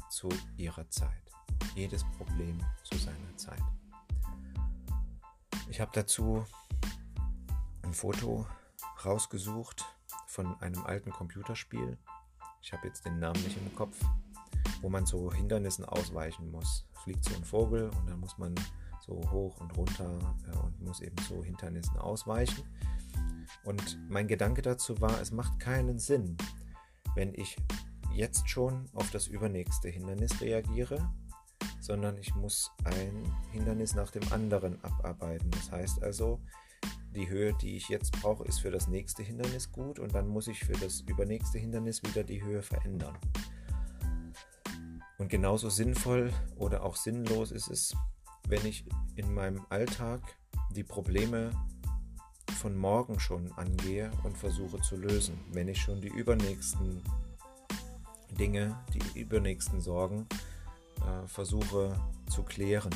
zu 0.10 0.30
ihrer 0.58 0.90
Zeit, 0.90 1.32
jedes 1.76 2.04
Problem 2.18 2.60
zu 2.84 2.98
seiner 2.98 3.38
Zeit. 3.38 3.62
Ich 5.70 5.80
habe 5.80 5.92
dazu 5.94 6.46
ein 7.84 7.94
Foto 7.94 8.48
rausgesucht 9.06 9.86
von 10.28 10.60
einem 10.62 10.84
alten 10.86 11.12
Computerspiel, 11.12 11.98
ich 12.62 12.74
habe 12.74 12.88
jetzt 12.88 13.06
den 13.06 13.20
Namen 13.20 13.42
nicht 13.44 13.58
im 13.58 13.74
Kopf, 13.76 13.98
wo 14.82 14.90
man 14.90 15.06
so 15.06 15.32
Hindernissen 15.32 15.86
ausweichen 15.86 16.52
muss. 16.52 16.86
Fliegt 17.04 17.24
so 17.24 17.36
ein 17.36 17.44
Vogel 17.44 17.90
und 17.90 18.10
dann 18.10 18.20
muss 18.20 18.38
man 18.38 18.56
so 19.06 19.22
hoch 19.32 19.60
und 19.60 19.76
runter 19.78 20.36
äh, 20.52 20.58
und 20.58 20.82
muss 20.82 21.02
eben 21.02 21.18
so 21.28 21.44
Hindernissen 21.44 21.98
ausweichen. 21.98 22.64
Und 23.64 24.00
mein 24.10 24.28
Gedanke 24.28 24.62
dazu 24.62 25.00
war, 25.02 25.20
es 25.22 25.32
macht 25.32 25.60
keinen 25.60 26.00
Sinn, 26.00 26.38
wenn 27.16 27.34
ich 27.34 27.58
jetzt 28.14 28.50
schon 28.50 28.86
auf 28.94 29.10
das 29.12 29.28
übernächste 29.28 29.90
Hindernis 29.90 30.42
reagiere, 30.42 31.12
sondern 31.80 32.18
ich 32.18 32.36
muss 32.36 32.72
ein 32.84 33.24
Hindernis 33.52 33.96
nach 33.96 34.12
dem 34.12 34.32
anderen 34.32 34.82
abarbeiten. 34.84 35.50
Das 35.52 35.72
heißt 35.72 36.04
also, 36.04 36.40
die 37.16 37.30
Höhe, 37.30 37.54
die 37.54 37.76
ich 37.76 37.90
jetzt 37.90 38.12
brauche, 38.22 38.46
ist 38.46 38.60
für 38.60 38.72
das 38.72 38.88
nächste 38.88 39.24
Hindernis 39.24 39.72
gut 39.72 40.00
und 40.00 40.16
dann 40.16 40.28
muss 40.28 40.48
ich 40.48 40.64
für 40.64 40.74
das 40.74 41.02
übernächste 41.02 41.60
Hindernis 41.60 42.02
wieder 42.04 42.24
die 42.24 42.42
Höhe 42.42 42.62
verändern. 42.62 43.18
Und 45.22 45.30
genauso 45.30 45.70
sinnvoll 45.70 46.34
oder 46.58 46.84
auch 46.84 46.96
sinnlos 46.96 47.52
ist 47.52 47.70
es, 47.70 47.96
wenn 48.48 48.66
ich 48.66 48.84
in 49.16 49.34
meinem 49.34 49.66
Alltag 49.70 50.22
die 50.72 50.84
Probleme 50.84 51.52
von 52.60 52.76
morgen 52.76 53.20
schon 53.20 53.52
angehe 53.54 54.12
und 54.24 54.38
versuche 54.38 54.82
zu 54.82 54.98
lösen. 54.98 55.40
Wenn 55.52 55.68
ich 55.68 55.80
schon 55.80 56.02
die 56.02 56.10
übernächsten 56.10 57.02
Dinge, 58.32 58.78
die 58.94 59.20
übernächsten 59.20 59.80
Sorgen 59.80 60.28
äh, 61.00 61.28
versuche 61.28 61.98
zu 62.30 62.44
klären. 62.44 62.94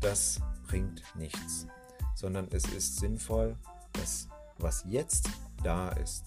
Das 0.00 0.40
bringt 0.66 1.02
nichts 1.16 1.66
sondern 2.14 2.46
es 2.52 2.64
ist 2.66 3.00
sinnvoll, 3.00 3.56
dass 3.94 4.28
was 4.58 4.84
jetzt 4.86 5.28
da 5.64 5.88
ist, 5.88 6.24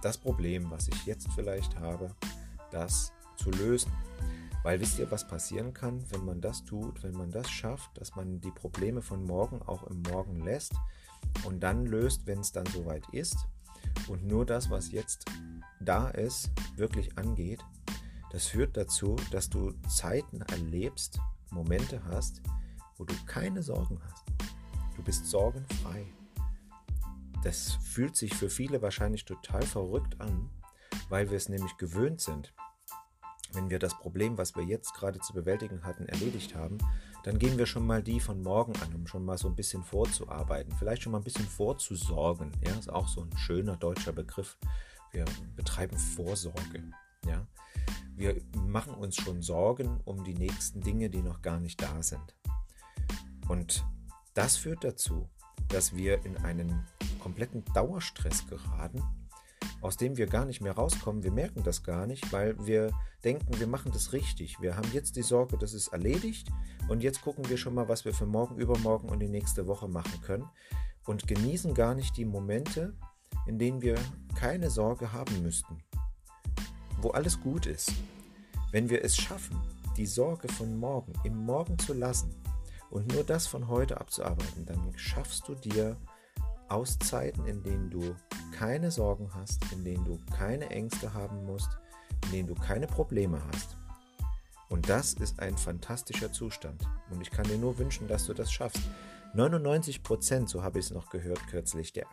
das 0.00 0.16
Problem, 0.16 0.70
was 0.70 0.88
ich 0.88 1.04
jetzt 1.04 1.28
vielleicht 1.34 1.78
habe, 1.78 2.14
das 2.70 3.12
zu 3.38 3.50
lösen. 3.50 3.92
Weil 4.62 4.80
wisst 4.80 4.98
ihr, 4.98 5.10
was 5.10 5.26
passieren 5.26 5.72
kann, 5.72 6.04
wenn 6.10 6.24
man 6.24 6.40
das 6.40 6.64
tut, 6.64 7.02
wenn 7.02 7.14
man 7.14 7.30
das 7.30 7.48
schafft, 7.48 7.96
dass 7.96 8.16
man 8.16 8.40
die 8.40 8.50
Probleme 8.50 9.00
von 9.00 9.24
morgen 9.24 9.62
auch 9.62 9.84
im 9.84 10.02
Morgen 10.02 10.44
lässt 10.44 10.74
und 11.44 11.60
dann 11.60 11.86
löst, 11.86 12.26
wenn 12.26 12.40
es 12.40 12.52
dann 12.52 12.66
soweit 12.66 13.04
ist 13.12 13.46
und 14.08 14.26
nur 14.26 14.44
das, 14.44 14.68
was 14.68 14.90
jetzt 14.90 15.24
da 15.80 16.08
ist, 16.08 16.50
wirklich 16.76 17.16
angeht, 17.16 17.64
das 18.30 18.46
führt 18.46 18.76
dazu, 18.76 19.16
dass 19.30 19.48
du 19.48 19.72
Zeiten 19.88 20.42
erlebst, 20.42 21.18
Momente 21.50 22.04
hast, 22.04 22.42
wo 22.96 23.04
du 23.04 23.14
keine 23.26 23.62
Sorgen 23.62 24.00
hast. 24.04 24.24
Du 24.96 25.02
bist 25.02 25.26
sorgenfrei. 25.26 26.04
Das 27.42 27.74
fühlt 27.74 28.16
sich 28.16 28.34
für 28.34 28.50
viele 28.50 28.82
wahrscheinlich 28.82 29.24
total 29.24 29.62
verrückt 29.62 30.20
an, 30.20 30.50
weil 31.08 31.30
wir 31.30 31.36
es 31.36 31.48
nämlich 31.48 31.76
gewöhnt 31.76 32.20
sind. 32.20 32.52
Wenn 33.52 33.70
wir 33.70 33.78
das 33.78 33.98
Problem, 33.98 34.36
was 34.36 34.54
wir 34.56 34.62
jetzt 34.62 34.94
gerade 34.94 35.18
zu 35.20 35.32
bewältigen 35.32 35.84
hatten, 35.84 36.06
erledigt 36.06 36.54
haben, 36.54 36.78
dann 37.24 37.38
gehen 37.38 37.58
wir 37.58 37.66
schon 37.66 37.86
mal 37.86 38.02
die 38.02 38.20
von 38.20 38.42
morgen 38.42 38.74
an, 38.76 38.94
um 38.94 39.06
schon 39.06 39.24
mal 39.24 39.38
so 39.38 39.48
ein 39.48 39.56
bisschen 39.56 39.82
vorzuarbeiten, 39.82 40.72
vielleicht 40.78 41.02
schon 41.02 41.12
mal 41.12 41.18
ein 41.18 41.24
bisschen 41.24 41.46
vorzusorgen. 41.46 42.52
Ja, 42.64 42.72
ist 42.72 42.92
auch 42.92 43.08
so 43.08 43.22
ein 43.22 43.36
schöner 43.36 43.76
deutscher 43.76 44.12
Begriff. 44.12 44.56
Wir 45.12 45.24
betreiben 45.56 45.98
Vorsorge. 45.98 46.82
Ja, 47.26 47.46
wir 48.14 48.40
machen 48.66 48.94
uns 48.94 49.16
schon 49.16 49.42
Sorgen 49.42 50.00
um 50.04 50.24
die 50.24 50.34
nächsten 50.34 50.80
Dinge, 50.80 51.08
die 51.08 51.22
noch 51.22 51.42
gar 51.42 51.60
nicht 51.60 51.80
da 51.82 52.02
sind. 52.02 52.34
Und 53.48 53.84
das 54.34 54.56
führt 54.56 54.84
dazu, 54.84 55.28
dass 55.68 55.94
wir 55.94 56.24
in 56.24 56.36
einen 56.38 56.86
kompletten 57.20 57.64
Dauerstress 57.74 58.46
geraten, 58.46 59.02
aus 59.80 59.96
dem 59.96 60.16
wir 60.16 60.26
gar 60.26 60.44
nicht 60.44 60.60
mehr 60.60 60.72
rauskommen. 60.72 61.22
Wir 61.22 61.30
merken 61.30 61.62
das 61.62 61.82
gar 61.82 62.06
nicht, 62.06 62.32
weil 62.32 62.54
wir 62.66 62.90
denken, 63.24 63.58
wir 63.58 63.66
machen 63.66 63.92
das 63.92 64.12
richtig. 64.12 64.60
Wir 64.60 64.76
haben 64.76 64.90
jetzt 64.92 65.16
die 65.16 65.22
Sorge, 65.22 65.56
das 65.58 65.74
ist 65.74 65.88
erledigt 65.88 66.48
und 66.88 67.02
jetzt 67.02 67.22
gucken 67.22 67.48
wir 67.48 67.56
schon 67.56 67.74
mal, 67.74 67.88
was 67.88 68.04
wir 68.04 68.14
für 68.14 68.26
morgen, 68.26 68.56
übermorgen 68.56 69.08
und 69.08 69.20
die 69.20 69.28
nächste 69.28 69.66
Woche 69.66 69.88
machen 69.88 70.20
können 70.22 70.48
und 71.06 71.26
genießen 71.26 71.74
gar 71.74 71.94
nicht 71.94 72.16
die 72.16 72.24
Momente, 72.24 72.94
in 73.46 73.58
denen 73.58 73.80
wir 73.80 73.96
keine 74.34 74.70
Sorge 74.70 75.12
haben 75.12 75.42
müssten, 75.42 75.78
wo 77.00 77.10
alles 77.10 77.40
gut 77.40 77.66
ist. 77.66 77.92
Wenn 78.72 78.90
wir 78.90 79.04
es 79.04 79.16
schaffen, 79.16 79.60
die 79.96 80.06
Sorge 80.06 80.48
von 80.48 80.76
morgen 80.76 81.12
im 81.24 81.44
Morgen 81.44 81.78
zu 81.78 81.94
lassen 81.94 82.34
und 82.90 83.12
nur 83.12 83.24
das 83.24 83.46
von 83.46 83.68
heute 83.68 84.00
abzuarbeiten, 84.00 84.66
dann 84.66 84.92
schaffst 84.96 85.48
du 85.48 85.54
dir 85.54 85.96
Auszeiten, 86.70 87.46
in 87.46 87.62
denen 87.62 87.90
du 87.90 88.14
keine 88.52 88.90
Sorgen 88.90 89.30
hast, 89.34 89.72
in 89.72 89.84
denen 89.84 90.04
du 90.04 90.18
keine 90.36 90.70
Ängste 90.70 91.14
haben 91.14 91.44
musst, 91.44 91.70
in 92.26 92.32
denen 92.32 92.48
du 92.48 92.54
keine 92.54 92.86
Probleme 92.86 93.40
hast. 93.52 93.76
Und 94.68 94.88
das 94.88 95.14
ist 95.14 95.40
ein 95.40 95.56
fantastischer 95.56 96.32
Zustand. 96.32 96.82
Und 97.10 97.20
ich 97.20 97.30
kann 97.30 97.46
dir 97.46 97.58
nur 97.58 97.78
wünschen, 97.78 98.06
dass 98.06 98.26
du 98.26 98.34
das 98.34 98.52
schaffst. 98.52 98.82
99 99.34 100.02
Prozent, 100.02 100.48
so 100.48 100.62
habe 100.62 100.78
ich 100.78 100.86
es 100.86 100.90
noch 100.90 101.10
gehört 101.10 101.46
kürzlich, 101.48 101.92
der 101.92 102.06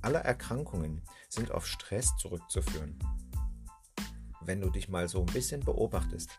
aller 0.00 0.20
Erkrankungen 0.20 1.02
sind 1.28 1.50
auf 1.50 1.66
Stress 1.66 2.16
zurückzuführen. 2.16 2.98
Wenn 4.48 4.62
du 4.62 4.70
dich 4.70 4.88
mal 4.88 5.06
so 5.08 5.20
ein 5.20 5.26
bisschen 5.26 5.60
beobachtest, 5.60 6.30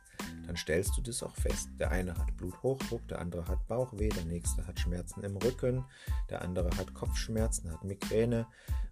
dann 0.48 0.58
stellst 0.58 0.98
du 0.98 1.02
das 1.04 1.22
auch 1.22 1.36
fest. 1.36 1.70
Der 1.80 1.92
eine 1.92 2.18
hat 2.18 2.36
Bluthochdruck, 2.38 3.08
der 3.08 3.20
andere 3.20 3.48
hat 3.48 3.68
Bauchweh, 3.68 4.10
der 4.10 4.26
nächste 4.26 4.66
hat 4.66 4.80
Schmerzen 4.80 5.24
im 5.24 5.38
Rücken, 5.38 5.86
der 6.28 6.42
andere 6.42 6.76
hat 6.76 6.96
Kopfschmerzen, 6.96 7.72
hat 7.72 7.84
Migräne 7.84 8.48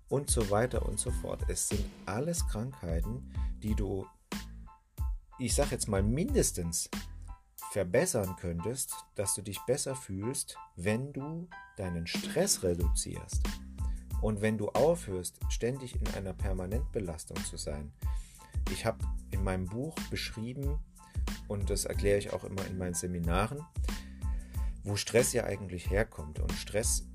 und 0.07 0.29
so 0.29 0.51
weiter 0.51 0.85
und 0.85 0.99
so 0.99 1.09
fort. 1.09 1.41
Es 1.49 1.67
sind 1.67 1.83
alles 2.05 2.47
Krankheiten, 2.47 3.33
die 3.63 3.73
du, 3.73 4.05
ich 5.39 5.55
sag 5.55 5.71
jetzt 5.71 5.87
mal 5.87 6.03
mindestens 6.03 6.87
verbessern 7.71 8.35
könntest, 8.39 8.93
dass 9.15 9.33
du 9.33 9.41
dich 9.41 9.59
besser 9.65 9.95
fühlst, 9.95 10.59
wenn 10.75 11.11
du 11.11 11.49
deinen 11.75 12.05
Stress 12.05 12.61
reduzierst. 12.61 13.41
Und 14.21 14.41
wenn 14.41 14.59
du 14.59 14.69
aufhörst, 14.69 15.39
ständig 15.49 15.95
in 15.95 16.07
einer 16.09 16.33
Permanentbelastung 16.33 17.43
zu 17.45 17.57
sein. 17.57 17.91
Ich 18.71 18.85
habe 18.85 18.99
in 19.31 19.43
meinem 19.43 19.65
Buch 19.65 19.95
beschrieben, 20.09 20.79
und 21.47 21.69
das 21.69 21.85
erkläre 21.85 22.17
ich 22.19 22.33
auch 22.33 22.43
immer 22.43 22.65
in 22.65 22.77
meinen 22.77 22.93
Seminaren, 22.93 23.65
wo 24.83 24.95
Stress 24.95 25.33
ja 25.33 25.43
eigentlich 25.45 25.89
herkommt. 25.89 26.39
Und 26.39 26.51
Stress 26.53 27.07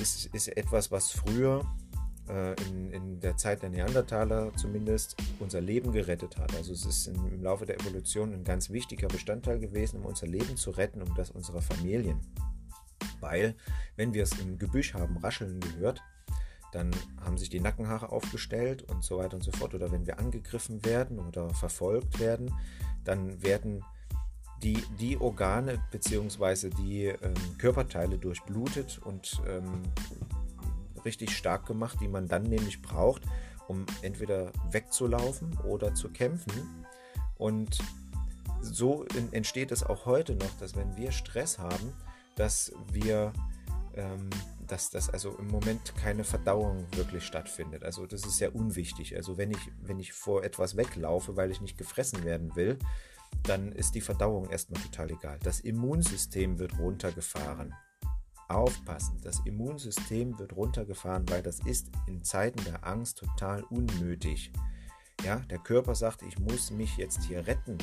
ist, 0.00 0.26
ist 0.26 0.48
etwas, 0.48 0.90
was 0.90 1.10
früher 1.10 1.64
äh, 2.28 2.54
in, 2.64 2.90
in, 2.90 3.20
der 3.20 3.36
Zeit 3.36 3.62
der 3.62 3.70
Neandertaler 3.70 4.52
zumindest 4.56 5.16
unser 5.40 5.60
Leben 5.60 5.92
gerettet 5.92 6.38
hat. 6.38 6.54
Also 6.54 6.72
es 6.72 6.84
ist 6.84 7.06
im 7.08 7.42
Laufe 7.42 7.66
der 7.66 7.80
Evolution 7.80 8.32
ein 8.32 8.44
ganz 8.44 8.70
wichtiger 8.70 9.08
Bestandteil 9.08 9.58
gewesen, 9.58 10.00
um 10.00 10.06
unser 10.06 10.26
Leben 10.26 10.56
zu 10.56 10.70
retten, 10.70 11.02
um 11.02 11.14
das 11.14 11.30
unserer 11.30 11.62
Familien. 11.62 12.20
Weil, 13.20 13.54
wenn 13.96 14.14
wir 14.14 14.22
es 14.22 14.38
im 14.38 14.58
Gebüsch 14.58 14.94
haben 14.94 15.16
rascheln 15.18 15.60
gehört, 15.60 16.02
dann 16.74 16.90
haben 17.24 17.38
sich 17.38 17.50
die 17.50 17.60
Nackenhaare 17.60 18.10
aufgestellt 18.10 18.82
und 18.82 19.04
so 19.04 19.18
weiter 19.18 19.36
und 19.36 19.42
so 19.42 19.52
fort. 19.52 19.74
Oder 19.74 19.92
wenn 19.92 20.06
wir 20.06 20.18
angegriffen 20.18 20.84
werden 20.84 21.20
oder 21.20 21.50
verfolgt 21.50 22.18
werden, 22.18 22.52
dann 23.04 23.42
werden 23.42 23.84
die, 24.62 24.82
die 24.98 25.20
Organe 25.20 25.78
bzw. 25.92 26.70
die 26.70 27.06
ähm, 27.06 27.34
Körperteile 27.58 28.18
durchblutet 28.18 28.98
und 29.04 29.40
ähm, 29.46 29.82
richtig 31.04 31.36
stark 31.36 31.66
gemacht, 31.66 31.98
die 32.00 32.08
man 32.08 32.26
dann 32.26 32.44
nämlich 32.44 32.82
braucht, 32.82 33.22
um 33.68 33.86
entweder 34.02 34.50
wegzulaufen 34.70 35.56
oder 35.58 35.94
zu 35.94 36.08
kämpfen. 36.08 36.84
Und 37.36 37.78
so 38.60 39.04
entsteht 39.32 39.70
es 39.70 39.84
auch 39.84 40.06
heute 40.06 40.34
noch, 40.34 40.58
dass 40.58 40.74
wenn 40.74 40.96
wir 40.96 41.12
Stress 41.12 41.58
haben, 41.58 41.92
dass 42.36 42.72
wir 42.90 43.32
ähm, 43.94 44.30
dass 44.74 44.90
das 44.90 45.08
also 45.08 45.38
im 45.38 45.46
Moment 45.46 45.94
keine 45.94 46.24
Verdauung 46.24 46.84
wirklich 46.96 47.24
stattfindet. 47.24 47.84
Also 47.84 48.06
das 48.06 48.26
ist 48.26 48.38
sehr 48.38 48.56
unwichtig. 48.56 49.14
Also 49.14 49.38
wenn 49.38 49.52
ich, 49.52 49.70
wenn 49.80 50.00
ich 50.00 50.12
vor 50.12 50.42
etwas 50.42 50.76
weglaufe, 50.76 51.36
weil 51.36 51.52
ich 51.52 51.60
nicht 51.60 51.78
gefressen 51.78 52.24
werden 52.24 52.56
will, 52.56 52.80
dann 53.44 53.70
ist 53.70 53.94
die 53.94 54.00
Verdauung 54.00 54.50
erstmal 54.50 54.82
total 54.82 55.12
egal. 55.12 55.38
Das 55.44 55.60
Immunsystem 55.60 56.58
wird 56.58 56.76
runtergefahren. 56.76 57.72
Aufpassen, 58.48 59.20
das 59.22 59.40
Immunsystem 59.44 60.40
wird 60.40 60.56
runtergefahren, 60.56 61.28
weil 61.28 61.42
das 61.42 61.60
ist 61.60 61.92
in 62.08 62.24
Zeiten 62.24 62.62
der 62.64 62.84
Angst 62.84 63.18
total 63.18 63.62
unnötig. 63.62 64.50
Ja, 65.24 65.36
der 65.36 65.58
Körper 65.58 65.94
sagt, 65.94 66.22
ich 66.22 66.40
muss 66.40 66.72
mich 66.72 66.96
jetzt 66.96 67.22
hier 67.22 67.46
retten. 67.46 67.78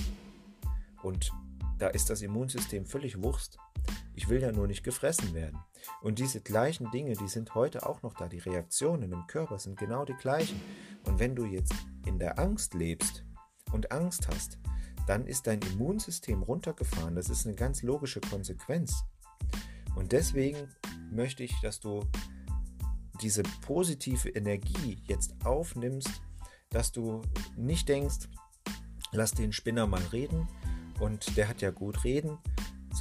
Und 1.03 1.31
da 1.79 1.87
ist 1.87 2.09
das 2.09 2.21
Immunsystem 2.21 2.85
völlig 2.85 3.23
Wurst. 3.23 3.57
Ich 4.13 4.27
will 4.27 4.41
ja 4.41 4.51
nur 4.51 4.67
nicht 4.67 4.83
gefressen 4.83 5.33
werden. 5.33 5.57
Und 6.01 6.19
diese 6.19 6.41
gleichen 6.41 6.89
Dinge, 6.91 7.13
die 7.13 7.27
sind 7.27 7.55
heute 7.55 7.87
auch 7.87 8.01
noch 8.03 8.13
da. 8.13 8.27
Die 8.27 8.39
Reaktionen 8.39 9.11
im 9.11 9.27
Körper 9.27 9.59
sind 9.59 9.77
genau 9.77 10.05
die 10.05 10.13
gleichen. 10.13 10.59
Und 11.05 11.19
wenn 11.19 11.35
du 11.35 11.45
jetzt 11.45 11.73
in 12.05 12.19
der 12.19 12.39
Angst 12.39 12.73
lebst 12.73 13.23
und 13.71 13.91
Angst 13.91 14.27
hast, 14.27 14.59
dann 15.07 15.25
ist 15.25 15.47
dein 15.47 15.61
Immunsystem 15.61 16.43
runtergefahren. 16.43 17.15
Das 17.15 17.29
ist 17.29 17.45
eine 17.45 17.55
ganz 17.55 17.81
logische 17.81 18.21
Konsequenz. 18.21 19.03
Und 19.95 20.11
deswegen 20.11 20.69
möchte 21.11 21.43
ich, 21.43 21.53
dass 21.61 21.79
du 21.79 22.03
diese 23.21 23.43
positive 23.61 24.29
Energie 24.29 25.01
jetzt 25.03 25.33
aufnimmst, 25.45 26.21
dass 26.69 26.91
du 26.91 27.21
nicht 27.55 27.89
denkst, 27.89 28.29
lass 29.11 29.33
den 29.33 29.53
Spinner 29.53 29.87
mal 29.87 30.01
reden 30.11 30.47
und 30.99 31.35
der 31.37 31.47
hat 31.47 31.61
ja 31.61 31.71
gut 31.71 32.03
reden, 32.03 32.37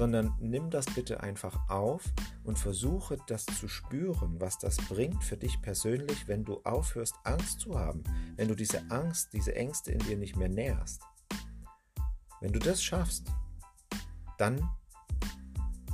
sondern 0.00 0.34
nimm 0.40 0.70
das 0.70 0.86
bitte 0.86 1.22
einfach 1.22 1.68
auf 1.68 2.02
und 2.44 2.58
versuche 2.58 3.18
das 3.26 3.44
zu 3.44 3.68
spüren, 3.68 4.40
was 4.40 4.56
das 4.56 4.78
bringt 4.78 5.22
für 5.22 5.36
dich 5.36 5.60
persönlich, 5.60 6.26
wenn 6.26 6.42
du 6.42 6.62
aufhörst, 6.64 7.16
Angst 7.24 7.60
zu 7.60 7.78
haben, 7.78 8.02
wenn 8.36 8.48
du 8.48 8.54
diese 8.54 8.90
Angst, 8.90 9.34
diese 9.34 9.54
Ängste 9.54 9.92
in 9.92 9.98
dir 9.98 10.16
nicht 10.16 10.36
mehr 10.36 10.48
nährst. 10.48 11.02
Wenn 12.40 12.50
du 12.50 12.58
das 12.58 12.82
schaffst, 12.82 13.26
dann 14.38 14.66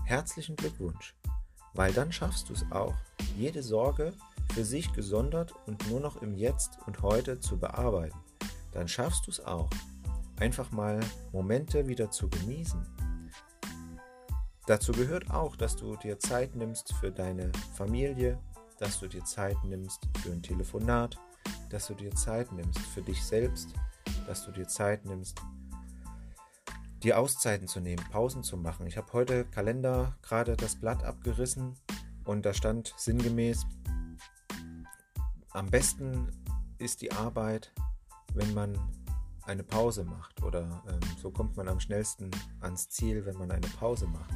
herzlichen 0.04 0.54
Glückwunsch, 0.54 1.16
weil 1.74 1.92
dann 1.92 2.12
schaffst 2.12 2.48
du 2.48 2.52
es 2.52 2.64
auch, 2.70 2.94
jede 3.36 3.64
Sorge 3.64 4.12
für 4.54 4.64
sich 4.64 4.92
gesondert 4.92 5.52
und 5.66 5.90
nur 5.90 5.98
noch 5.98 6.22
im 6.22 6.36
Jetzt 6.36 6.78
und 6.86 7.02
heute 7.02 7.40
zu 7.40 7.58
bearbeiten. 7.58 8.20
Dann 8.70 8.86
schaffst 8.86 9.26
du 9.26 9.32
es 9.32 9.44
auch, 9.44 9.68
einfach 10.38 10.70
mal 10.70 11.00
Momente 11.32 11.88
wieder 11.88 12.08
zu 12.12 12.30
genießen. 12.30 12.86
Dazu 14.66 14.92
gehört 14.92 15.30
auch, 15.30 15.54
dass 15.56 15.76
du 15.76 15.96
dir 15.96 16.18
Zeit 16.18 16.56
nimmst 16.56 16.92
für 16.94 17.12
deine 17.12 17.52
Familie, 17.74 18.38
dass 18.78 18.98
du 18.98 19.06
dir 19.06 19.24
Zeit 19.24 19.56
nimmst 19.64 20.00
für 20.22 20.32
ein 20.32 20.42
Telefonat, 20.42 21.18
dass 21.70 21.86
du 21.86 21.94
dir 21.94 22.10
Zeit 22.14 22.50
nimmst 22.52 22.80
für 22.80 23.02
dich 23.02 23.24
selbst, 23.24 23.74
dass 24.26 24.44
du 24.44 24.50
dir 24.50 24.66
Zeit 24.66 25.04
nimmst 25.04 25.40
dir 27.02 27.18
Auszeiten 27.18 27.68
zu 27.68 27.78
nehmen, 27.78 28.02
Pausen 28.10 28.42
zu 28.42 28.56
machen. 28.56 28.86
Ich 28.86 28.96
habe 28.96 29.12
heute 29.12 29.44
Kalender 29.44 30.16
gerade 30.22 30.56
das 30.56 30.74
Blatt 30.74 31.04
abgerissen 31.04 31.76
und 32.24 32.44
da 32.44 32.52
stand 32.52 32.94
sinngemäß, 32.96 33.66
am 35.50 35.66
besten 35.66 36.32
ist 36.78 37.02
die 37.02 37.12
Arbeit, 37.12 37.72
wenn 38.34 38.52
man 38.54 38.76
eine 39.44 39.62
Pause 39.62 40.04
macht 40.04 40.42
oder 40.42 40.82
ähm, 40.88 41.00
so 41.22 41.30
kommt 41.30 41.56
man 41.56 41.68
am 41.68 41.78
schnellsten 41.78 42.30
ans 42.60 42.88
Ziel, 42.88 43.24
wenn 43.24 43.36
man 43.36 43.52
eine 43.52 43.68
Pause 43.68 44.06
macht. 44.08 44.34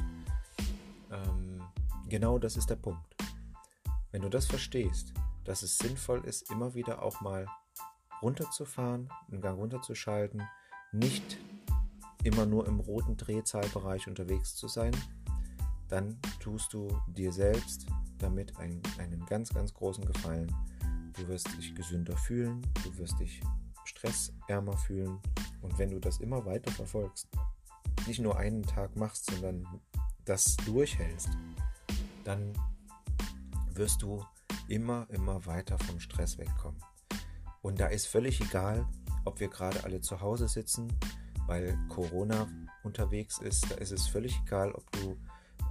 Ähm, 1.11 1.61
genau 2.07 2.39
das 2.39 2.57
ist 2.57 2.69
der 2.69 2.75
Punkt. 2.75 3.15
Wenn 4.11 4.21
du 4.21 4.29
das 4.29 4.45
verstehst, 4.45 5.13
dass 5.43 5.63
es 5.63 5.77
sinnvoll 5.77 6.23
ist, 6.25 6.49
immer 6.51 6.73
wieder 6.73 7.01
auch 7.01 7.21
mal 7.21 7.45
runterzufahren, 8.21 9.09
einen 9.31 9.41
Gang 9.41 9.57
runterzuschalten, 9.57 10.43
nicht 10.91 11.37
immer 12.23 12.45
nur 12.45 12.67
im 12.67 12.79
roten 12.79 13.17
Drehzahlbereich 13.17 14.07
unterwegs 14.07 14.55
zu 14.55 14.67
sein, 14.67 14.95
dann 15.87 16.19
tust 16.39 16.73
du 16.73 16.87
dir 17.07 17.33
selbst 17.33 17.87
damit 18.17 18.57
einen, 18.57 18.81
einen 18.97 19.25
ganz, 19.25 19.53
ganz 19.53 19.73
großen 19.73 20.05
Gefallen. 20.05 20.53
Du 21.13 21.27
wirst 21.27 21.47
dich 21.57 21.75
gesünder 21.75 22.15
fühlen, 22.15 22.61
du 22.83 22.97
wirst 22.97 23.19
dich 23.19 23.41
stressärmer 23.83 24.77
fühlen 24.77 25.19
und 25.61 25.77
wenn 25.77 25.89
du 25.89 25.99
das 25.99 26.19
immer 26.19 26.45
weiter 26.45 26.71
verfolgst, 26.71 27.27
nicht 28.07 28.19
nur 28.19 28.37
einen 28.37 28.63
Tag 28.63 28.95
machst, 28.95 29.29
sondern 29.31 29.65
das 30.25 30.55
durchhältst, 30.57 31.29
dann 32.23 32.53
wirst 33.73 34.01
du 34.01 34.23
immer, 34.67 35.07
immer 35.09 35.45
weiter 35.45 35.77
vom 35.79 35.99
Stress 35.99 36.37
wegkommen. 36.37 36.81
Und 37.61 37.79
da 37.79 37.87
ist 37.87 38.07
völlig 38.07 38.41
egal, 38.41 38.87
ob 39.25 39.39
wir 39.39 39.47
gerade 39.47 39.83
alle 39.83 40.01
zu 40.01 40.21
Hause 40.21 40.47
sitzen, 40.47 40.91
weil 41.47 41.77
Corona 41.89 42.47
unterwegs 42.83 43.37
ist. 43.39 43.69
Da 43.69 43.75
ist 43.75 43.91
es 43.91 44.07
völlig 44.07 44.39
egal, 44.45 44.71
ob 44.71 44.91
du 44.93 45.17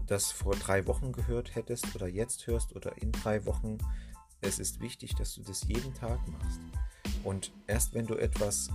das 0.07 0.31
vor 0.31 0.55
drei 0.57 0.87
Wochen 0.87 1.13
gehört 1.13 1.55
hättest 1.55 1.95
oder 1.95 2.09
jetzt 2.09 2.47
hörst 2.47 2.75
oder 2.75 3.01
in 3.01 3.13
drei 3.13 3.45
Wochen. 3.47 3.79
Es 4.41 4.59
ist 4.59 4.81
wichtig, 4.81 5.15
dass 5.15 5.35
du 5.35 5.43
das 5.43 5.67
jeden 5.69 5.95
Tag 5.95 6.19
machst. 6.29 6.61
Und 7.25 7.53
erst 7.67 7.95
wenn 7.95 8.07
du 8.07 8.15
etwas 8.17 8.69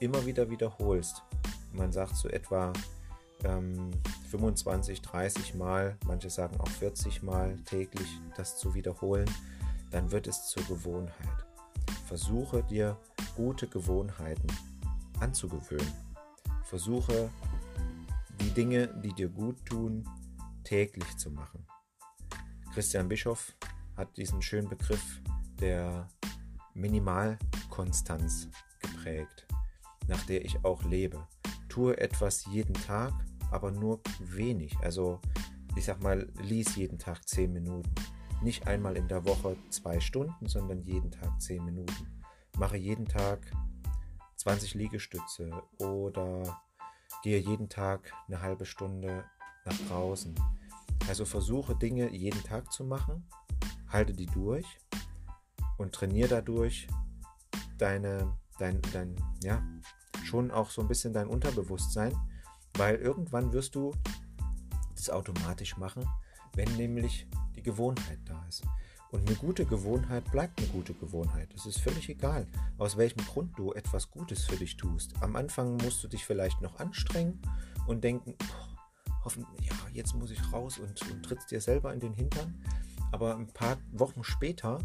immer 0.00 0.24
wieder 0.26 0.50
wiederholst, 0.50 1.22
man 1.72 1.92
sagt 1.92 2.16
so 2.16 2.28
etwa 2.28 2.72
ähm, 3.44 3.90
25, 4.30 5.02
30 5.02 5.54
Mal, 5.54 5.96
manche 6.06 6.30
sagen 6.30 6.58
auch 6.60 6.68
40 6.68 7.22
Mal 7.22 7.56
täglich 7.64 8.08
das 8.36 8.58
zu 8.58 8.74
wiederholen, 8.74 9.30
dann 9.90 10.10
wird 10.10 10.26
es 10.26 10.46
zur 10.48 10.64
Gewohnheit. 10.64 11.46
Versuche 12.06 12.62
dir 12.62 12.96
gute 13.36 13.68
Gewohnheiten 13.68 14.48
anzugewöhnen. 15.20 15.92
Versuche 16.64 17.30
die 18.40 18.50
Dinge, 18.50 18.88
die 19.02 19.12
dir 19.12 19.28
gut 19.28 19.64
tun, 19.64 20.08
täglich 20.64 21.16
zu 21.16 21.30
machen. 21.30 21.66
Christian 22.74 23.08
Bischoff 23.08 23.54
hat 23.96 24.16
diesen 24.16 24.42
schönen 24.42 24.68
Begriff 24.68 25.20
der 25.60 26.08
Minimalkonstanz 26.74 28.48
geprägt, 28.80 29.46
nach 30.06 30.22
der 30.26 30.44
ich 30.44 30.64
auch 30.64 30.82
lebe. 30.84 31.26
Tue 31.68 31.98
etwas 31.98 32.44
jeden 32.46 32.74
Tag, 32.74 33.12
aber 33.50 33.70
nur 33.70 34.00
wenig. 34.20 34.76
Also 34.82 35.20
ich 35.76 35.84
sag 35.84 36.02
mal, 36.02 36.28
lies 36.42 36.76
jeden 36.76 36.98
Tag 36.98 37.26
10 37.28 37.52
Minuten. 37.52 37.94
Nicht 38.42 38.66
einmal 38.66 38.96
in 38.96 39.08
der 39.08 39.24
Woche 39.24 39.56
zwei 39.70 40.00
Stunden, 40.00 40.48
sondern 40.48 40.82
jeden 40.82 41.10
Tag 41.10 41.40
10 41.40 41.64
Minuten. 41.64 42.22
Mache 42.56 42.76
jeden 42.76 43.06
Tag 43.06 43.40
20 44.36 44.74
Liegestütze 44.74 45.50
oder 45.78 46.60
gehe 47.22 47.38
jeden 47.38 47.68
Tag 47.68 48.12
eine 48.26 48.40
halbe 48.40 48.66
Stunde 48.66 49.24
nach 49.64 49.78
draußen. 49.88 50.34
Also 51.08 51.24
versuche 51.24 51.74
Dinge 51.74 52.10
jeden 52.10 52.42
Tag 52.44 52.72
zu 52.72 52.84
machen, 52.84 53.28
halte 53.88 54.12
die 54.12 54.26
durch 54.26 54.78
und 55.76 55.94
trainiere 55.94 56.28
dadurch 56.28 56.86
deine, 57.78 58.36
dein, 58.58 58.80
dein, 58.92 59.16
ja, 59.42 59.62
schon 60.24 60.50
auch 60.50 60.70
so 60.70 60.82
ein 60.82 60.88
bisschen 60.88 61.12
dein 61.12 61.28
Unterbewusstsein, 61.28 62.12
weil 62.78 62.96
irgendwann 62.96 63.52
wirst 63.52 63.74
du 63.74 63.92
das 64.94 65.10
automatisch 65.10 65.76
machen, 65.76 66.08
wenn 66.54 66.74
nämlich 66.76 67.26
die 67.54 67.62
Gewohnheit 67.62 68.20
da 68.24 68.44
ist. 68.48 68.62
Und 69.10 69.26
eine 69.26 69.36
gute 69.36 69.64
Gewohnheit 69.64 70.30
bleibt 70.30 70.60
eine 70.60 70.68
gute 70.68 70.92
Gewohnheit. 70.92 71.52
Es 71.54 71.64
ist 71.64 71.80
völlig 71.80 72.08
egal, 72.10 72.46
aus 72.76 72.96
welchem 72.96 73.24
Grund 73.24 73.58
du 73.58 73.72
etwas 73.72 74.10
Gutes 74.10 74.44
für 74.44 74.56
dich 74.56 74.76
tust. 74.76 75.14
Am 75.22 75.34
Anfang 75.34 75.76
musst 75.78 76.04
du 76.04 76.08
dich 76.08 76.24
vielleicht 76.24 76.60
noch 76.60 76.78
anstrengen 76.78 77.40
und 77.86 78.04
denken, 78.04 78.34
hoffen, 79.24 79.46
ja, 79.62 79.74
jetzt 79.94 80.14
muss 80.14 80.30
ich 80.30 80.52
raus 80.52 80.78
und, 80.78 81.00
und 81.10 81.22
trittst 81.22 81.50
dir 81.50 81.60
selber 81.60 81.94
in 81.94 82.00
den 82.00 82.12
Hintern. 82.12 82.62
Aber 83.10 83.34
ein 83.34 83.46
paar 83.46 83.78
Wochen 83.92 84.22
später 84.22 84.78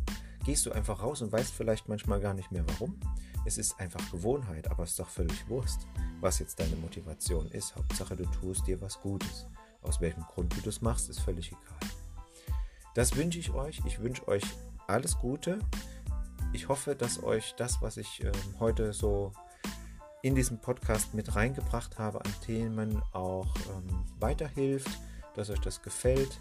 gehst 0.44 0.66
du 0.66 0.72
einfach 0.72 1.02
raus 1.02 1.22
und 1.22 1.32
weißt 1.32 1.54
vielleicht 1.54 1.88
manchmal 1.88 2.20
gar 2.20 2.34
nicht 2.34 2.52
mehr 2.52 2.66
warum. 2.68 3.00
Es 3.46 3.58
ist 3.58 3.80
einfach 3.80 4.12
Gewohnheit, 4.12 4.70
aber 4.70 4.84
es 4.84 4.92
ist 4.92 5.00
doch 5.00 5.10
völlig 5.10 5.48
Wurst, 5.50 5.88
was 6.22 6.40
jetzt 6.40 6.60
deine 6.60 6.76
Motivation 6.78 7.50
ist. 7.52 7.76
Hauptsache, 7.76 8.16
du 8.16 8.26
tust 8.26 8.68
dir 8.68 8.80
was 8.82 9.00
Gutes. 9.02 9.48
Aus 9.82 10.00
welchem 10.00 10.24
Grund 10.24 10.56
du 10.56 10.62
das 10.62 10.82
machst, 10.82 11.10
ist 11.10 11.20
völlig 11.20 11.48
egal. 11.48 11.92
Das 12.94 13.16
wünsche 13.16 13.40
ich 13.40 13.52
euch. 13.52 13.82
Ich 13.86 14.00
wünsche 14.00 14.28
euch 14.28 14.44
alles 14.88 15.18
Gute. 15.18 15.60
Ich 16.54 16.70
hoffe, 16.70 16.96
dass 16.96 17.22
euch 17.24 17.56
das, 17.58 17.82
was 17.82 17.98
ich 17.98 18.24
äh, 18.24 18.32
heute 18.60 18.94
so 18.94 19.34
in 20.22 20.36
diesem 20.36 20.60
Podcast 20.60 21.14
mit 21.14 21.36
reingebracht 21.36 22.00
habe 22.00 22.24
an 22.24 22.34
Themen, 22.46 23.02
auch 23.12 23.54
ähm, 23.76 24.06
weiterhilft, 24.20 24.90
dass 25.36 25.50
euch 25.50 25.60
das 25.60 25.82
gefällt. 25.82 26.40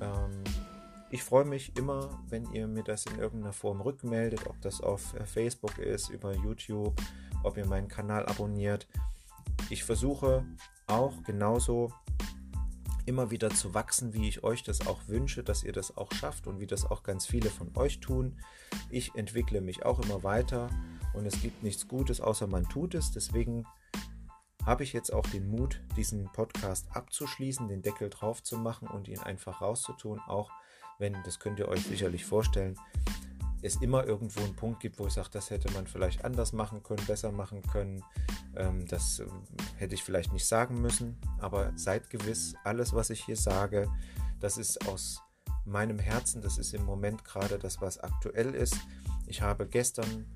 Ähm, 0.00 0.42
ich 1.12 1.22
freue 1.22 1.44
mich 1.44 1.76
immer, 1.76 2.18
wenn 2.30 2.50
ihr 2.52 2.66
mir 2.66 2.82
das 2.82 3.04
in 3.04 3.18
irgendeiner 3.18 3.52
Form 3.52 3.82
rückmeldet, 3.82 4.46
ob 4.46 4.58
das 4.62 4.80
auf 4.80 5.14
äh, 5.14 5.26
Facebook 5.26 5.76
ist, 5.78 6.08
über 6.08 6.34
YouTube, 6.34 6.98
ob 7.42 7.58
ihr 7.58 7.66
meinen 7.66 7.88
Kanal 7.88 8.24
abonniert. 8.24 8.88
Ich 9.68 9.84
versuche 9.84 10.42
auch 10.86 11.22
genauso 11.22 11.92
immer 13.04 13.30
wieder 13.30 13.50
zu 13.50 13.74
wachsen, 13.74 14.14
wie 14.14 14.26
ich 14.26 14.42
euch 14.42 14.62
das 14.62 14.86
auch 14.86 15.06
wünsche, 15.06 15.44
dass 15.44 15.64
ihr 15.64 15.72
das 15.72 15.98
auch 15.98 16.10
schafft 16.12 16.46
und 16.46 16.60
wie 16.60 16.66
das 16.66 16.90
auch 16.90 17.02
ganz 17.02 17.26
viele 17.26 17.50
von 17.50 17.70
euch 17.76 18.00
tun. 18.00 18.40
Ich 18.88 19.14
entwickle 19.14 19.60
mich 19.60 19.84
auch 19.84 20.00
immer 20.00 20.22
weiter 20.22 20.70
und 21.12 21.26
es 21.26 21.42
gibt 21.42 21.62
nichts 21.62 21.88
Gutes, 21.88 22.22
außer 22.22 22.46
man 22.46 22.64
tut 22.70 22.94
es. 22.94 23.10
Deswegen 23.10 23.66
habe 24.64 24.82
ich 24.82 24.94
jetzt 24.94 25.12
auch 25.12 25.26
den 25.26 25.46
Mut, 25.46 25.82
diesen 25.94 26.32
Podcast 26.32 26.86
abzuschließen, 26.96 27.68
den 27.68 27.82
Deckel 27.82 28.08
drauf 28.08 28.42
zu 28.42 28.56
machen 28.56 28.88
und 28.88 29.08
ihn 29.08 29.18
einfach 29.18 29.60
rauszutun, 29.60 30.18
auch 30.20 30.50
wenn, 31.02 31.22
das 31.24 31.38
könnt 31.38 31.58
ihr 31.58 31.68
euch 31.68 31.84
sicherlich 31.84 32.24
vorstellen, 32.24 32.78
es 33.62 33.76
immer 33.76 34.04
irgendwo 34.04 34.40
einen 34.40 34.56
Punkt 34.56 34.80
gibt, 34.80 34.98
wo 34.98 35.06
ich 35.06 35.12
sage, 35.12 35.28
das 35.30 35.50
hätte 35.50 35.70
man 35.72 35.86
vielleicht 35.86 36.24
anders 36.24 36.52
machen 36.52 36.82
können, 36.82 37.04
besser 37.06 37.30
machen 37.30 37.62
können. 37.62 38.02
Ähm, 38.56 38.86
das 38.86 39.20
äh, 39.20 39.26
hätte 39.76 39.94
ich 39.94 40.02
vielleicht 40.02 40.32
nicht 40.32 40.46
sagen 40.46 40.80
müssen, 40.80 41.16
aber 41.38 41.72
seid 41.76 42.10
gewiss, 42.10 42.54
alles, 42.64 42.92
was 42.92 43.10
ich 43.10 43.22
hier 43.24 43.36
sage, 43.36 43.88
das 44.40 44.58
ist 44.58 44.88
aus 44.88 45.20
meinem 45.64 45.98
Herzen, 46.00 46.42
das 46.42 46.58
ist 46.58 46.74
im 46.74 46.84
Moment 46.84 47.24
gerade 47.24 47.58
das, 47.58 47.80
was 47.80 47.98
aktuell 47.98 48.54
ist. 48.54 48.76
Ich 49.26 49.42
habe 49.42 49.68
gestern 49.68 50.26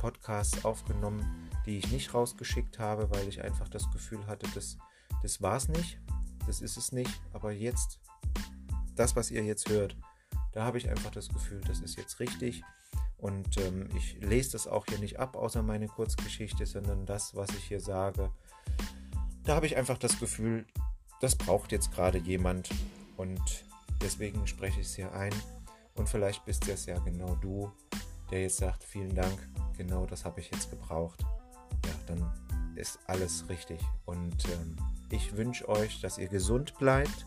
Podcasts 0.00 0.64
aufgenommen, 0.64 1.50
die 1.64 1.78
ich 1.78 1.92
nicht 1.92 2.12
rausgeschickt 2.12 2.80
habe, 2.80 3.08
weil 3.10 3.28
ich 3.28 3.42
einfach 3.42 3.68
das 3.68 3.88
Gefühl 3.92 4.26
hatte, 4.26 4.48
das, 4.54 4.76
das 5.22 5.40
war 5.40 5.56
es 5.56 5.68
nicht, 5.68 6.00
das 6.46 6.60
ist 6.60 6.76
es 6.76 6.90
nicht, 6.90 7.22
aber 7.32 7.52
jetzt, 7.52 8.00
das, 8.96 9.14
was 9.14 9.30
ihr 9.30 9.44
jetzt 9.44 9.68
hört, 9.68 9.96
da 10.52 10.64
habe 10.64 10.78
ich 10.78 10.88
einfach 10.88 11.10
das 11.10 11.28
Gefühl, 11.28 11.60
das 11.66 11.80
ist 11.80 11.96
jetzt 11.96 12.20
richtig. 12.20 12.62
Und 13.18 13.56
ähm, 13.58 13.88
ich 13.96 14.18
lese 14.20 14.52
das 14.52 14.66
auch 14.66 14.84
hier 14.86 14.98
nicht 14.98 15.18
ab, 15.18 15.36
außer 15.36 15.62
meine 15.62 15.86
Kurzgeschichte, 15.86 16.66
sondern 16.66 17.06
das, 17.06 17.34
was 17.34 17.50
ich 17.50 17.64
hier 17.64 17.80
sage. 17.80 18.30
Da 19.44 19.54
habe 19.54 19.66
ich 19.66 19.76
einfach 19.76 19.98
das 19.98 20.18
Gefühl, 20.18 20.66
das 21.20 21.36
braucht 21.36 21.72
jetzt 21.72 21.92
gerade 21.92 22.18
jemand. 22.18 22.68
Und 23.16 23.64
deswegen 24.00 24.46
spreche 24.46 24.80
ich 24.80 24.86
es 24.86 24.96
hier 24.96 25.12
ein. 25.12 25.32
Und 25.94 26.08
vielleicht 26.08 26.44
bist 26.44 26.68
es 26.68 26.86
ja 26.86 26.98
genau 26.98 27.36
du, 27.36 27.70
der 28.30 28.42
jetzt 28.42 28.56
sagt, 28.56 28.82
vielen 28.82 29.14
Dank, 29.14 29.38
genau 29.76 30.04
das 30.06 30.24
habe 30.24 30.40
ich 30.40 30.50
jetzt 30.50 30.70
gebraucht. 30.70 31.24
Ja, 31.84 31.92
dann 32.06 32.74
ist 32.74 32.98
alles 33.06 33.48
richtig. 33.48 33.80
Und 34.04 34.44
ähm, 34.46 34.76
ich 35.10 35.36
wünsche 35.36 35.68
euch, 35.68 36.00
dass 36.00 36.18
ihr 36.18 36.28
gesund 36.28 36.76
bleibt 36.78 37.26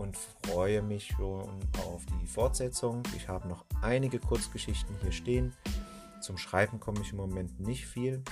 und 0.00 0.16
freue 0.16 0.80
mich 0.80 1.08
schon 1.08 1.60
auf 1.86 2.06
die 2.06 2.26
Fortsetzung. 2.26 3.02
Ich 3.14 3.28
habe 3.28 3.46
noch 3.46 3.66
einige 3.82 4.18
Kurzgeschichten 4.18 4.96
hier 5.02 5.12
stehen. 5.12 5.52
Zum 6.22 6.38
Schreiben 6.38 6.80
komme 6.80 7.00
ich 7.02 7.12
im 7.12 7.18
Moment 7.18 7.60
nicht 7.60 7.86
viel. 7.86 8.22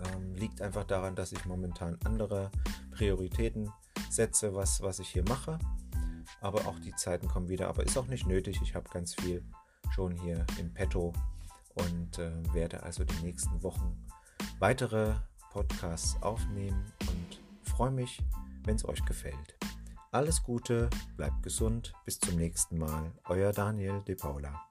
Ähm, 0.00 0.34
liegt 0.34 0.62
einfach 0.62 0.84
daran, 0.84 1.14
dass 1.14 1.32
ich 1.32 1.44
momentan 1.44 1.98
andere 2.04 2.50
Prioritäten 2.92 3.70
setze, 4.08 4.54
was, 4.54 4.80
was 4.80 5.00
ich 5.00 5.10
hier 5.10 5.24
mache. 5.28 5.58
Aber 6.40 6.66
auch 6.66 6.78
die 6.78 6.94
Zeiten 6.94 7.28
kommen 7.28 7.50
wieder. 7.50 7.68
Aber 7.68 7.84
ist 7.84 7.98
auch 7.98 8.06
nicht 8.06 8.26
nötig. 8.26 8.60
Ich 8.62 8.74
habe 8.74 8.88
ganz 8.88 9.14
viel 9.14 9.44
schon 9.90 10.12
hier 10.12 10.46
im 10.58 10.72
Petto 10.72 11.12
und 11.74 12.18
äh, 12.18 12.32
werde 12.54 12.82
also 12.82 13.04
die 13.04 13.22
nächsten 13.22 13.62
Wochen 13.62 14.06
weitere 14.60 15.14
Podcasts 15.52 16.16
aufnehmen 16.22 16.90
und 17.00 17.68
freue 17.68 17.90
mich, 17.90 18.22
wenn 18.64 18.76
es 18.76 18.88
euch 18.88 19.04
gefällt. 19.04 19.58
Alles 20.10 20.42
Gute, 20.42 20.88
bleibt 21.18 21.42
gesund, 21.42 21.92
bis 22.06 22.18
zum 22.18 22.36
nächsten 22.36 22.78
Mal. 22.78 23.12
Euer 23.28 23.52
Daniel 23.52 24.00
De 24.00 24.14
Paula. 24.14 24.67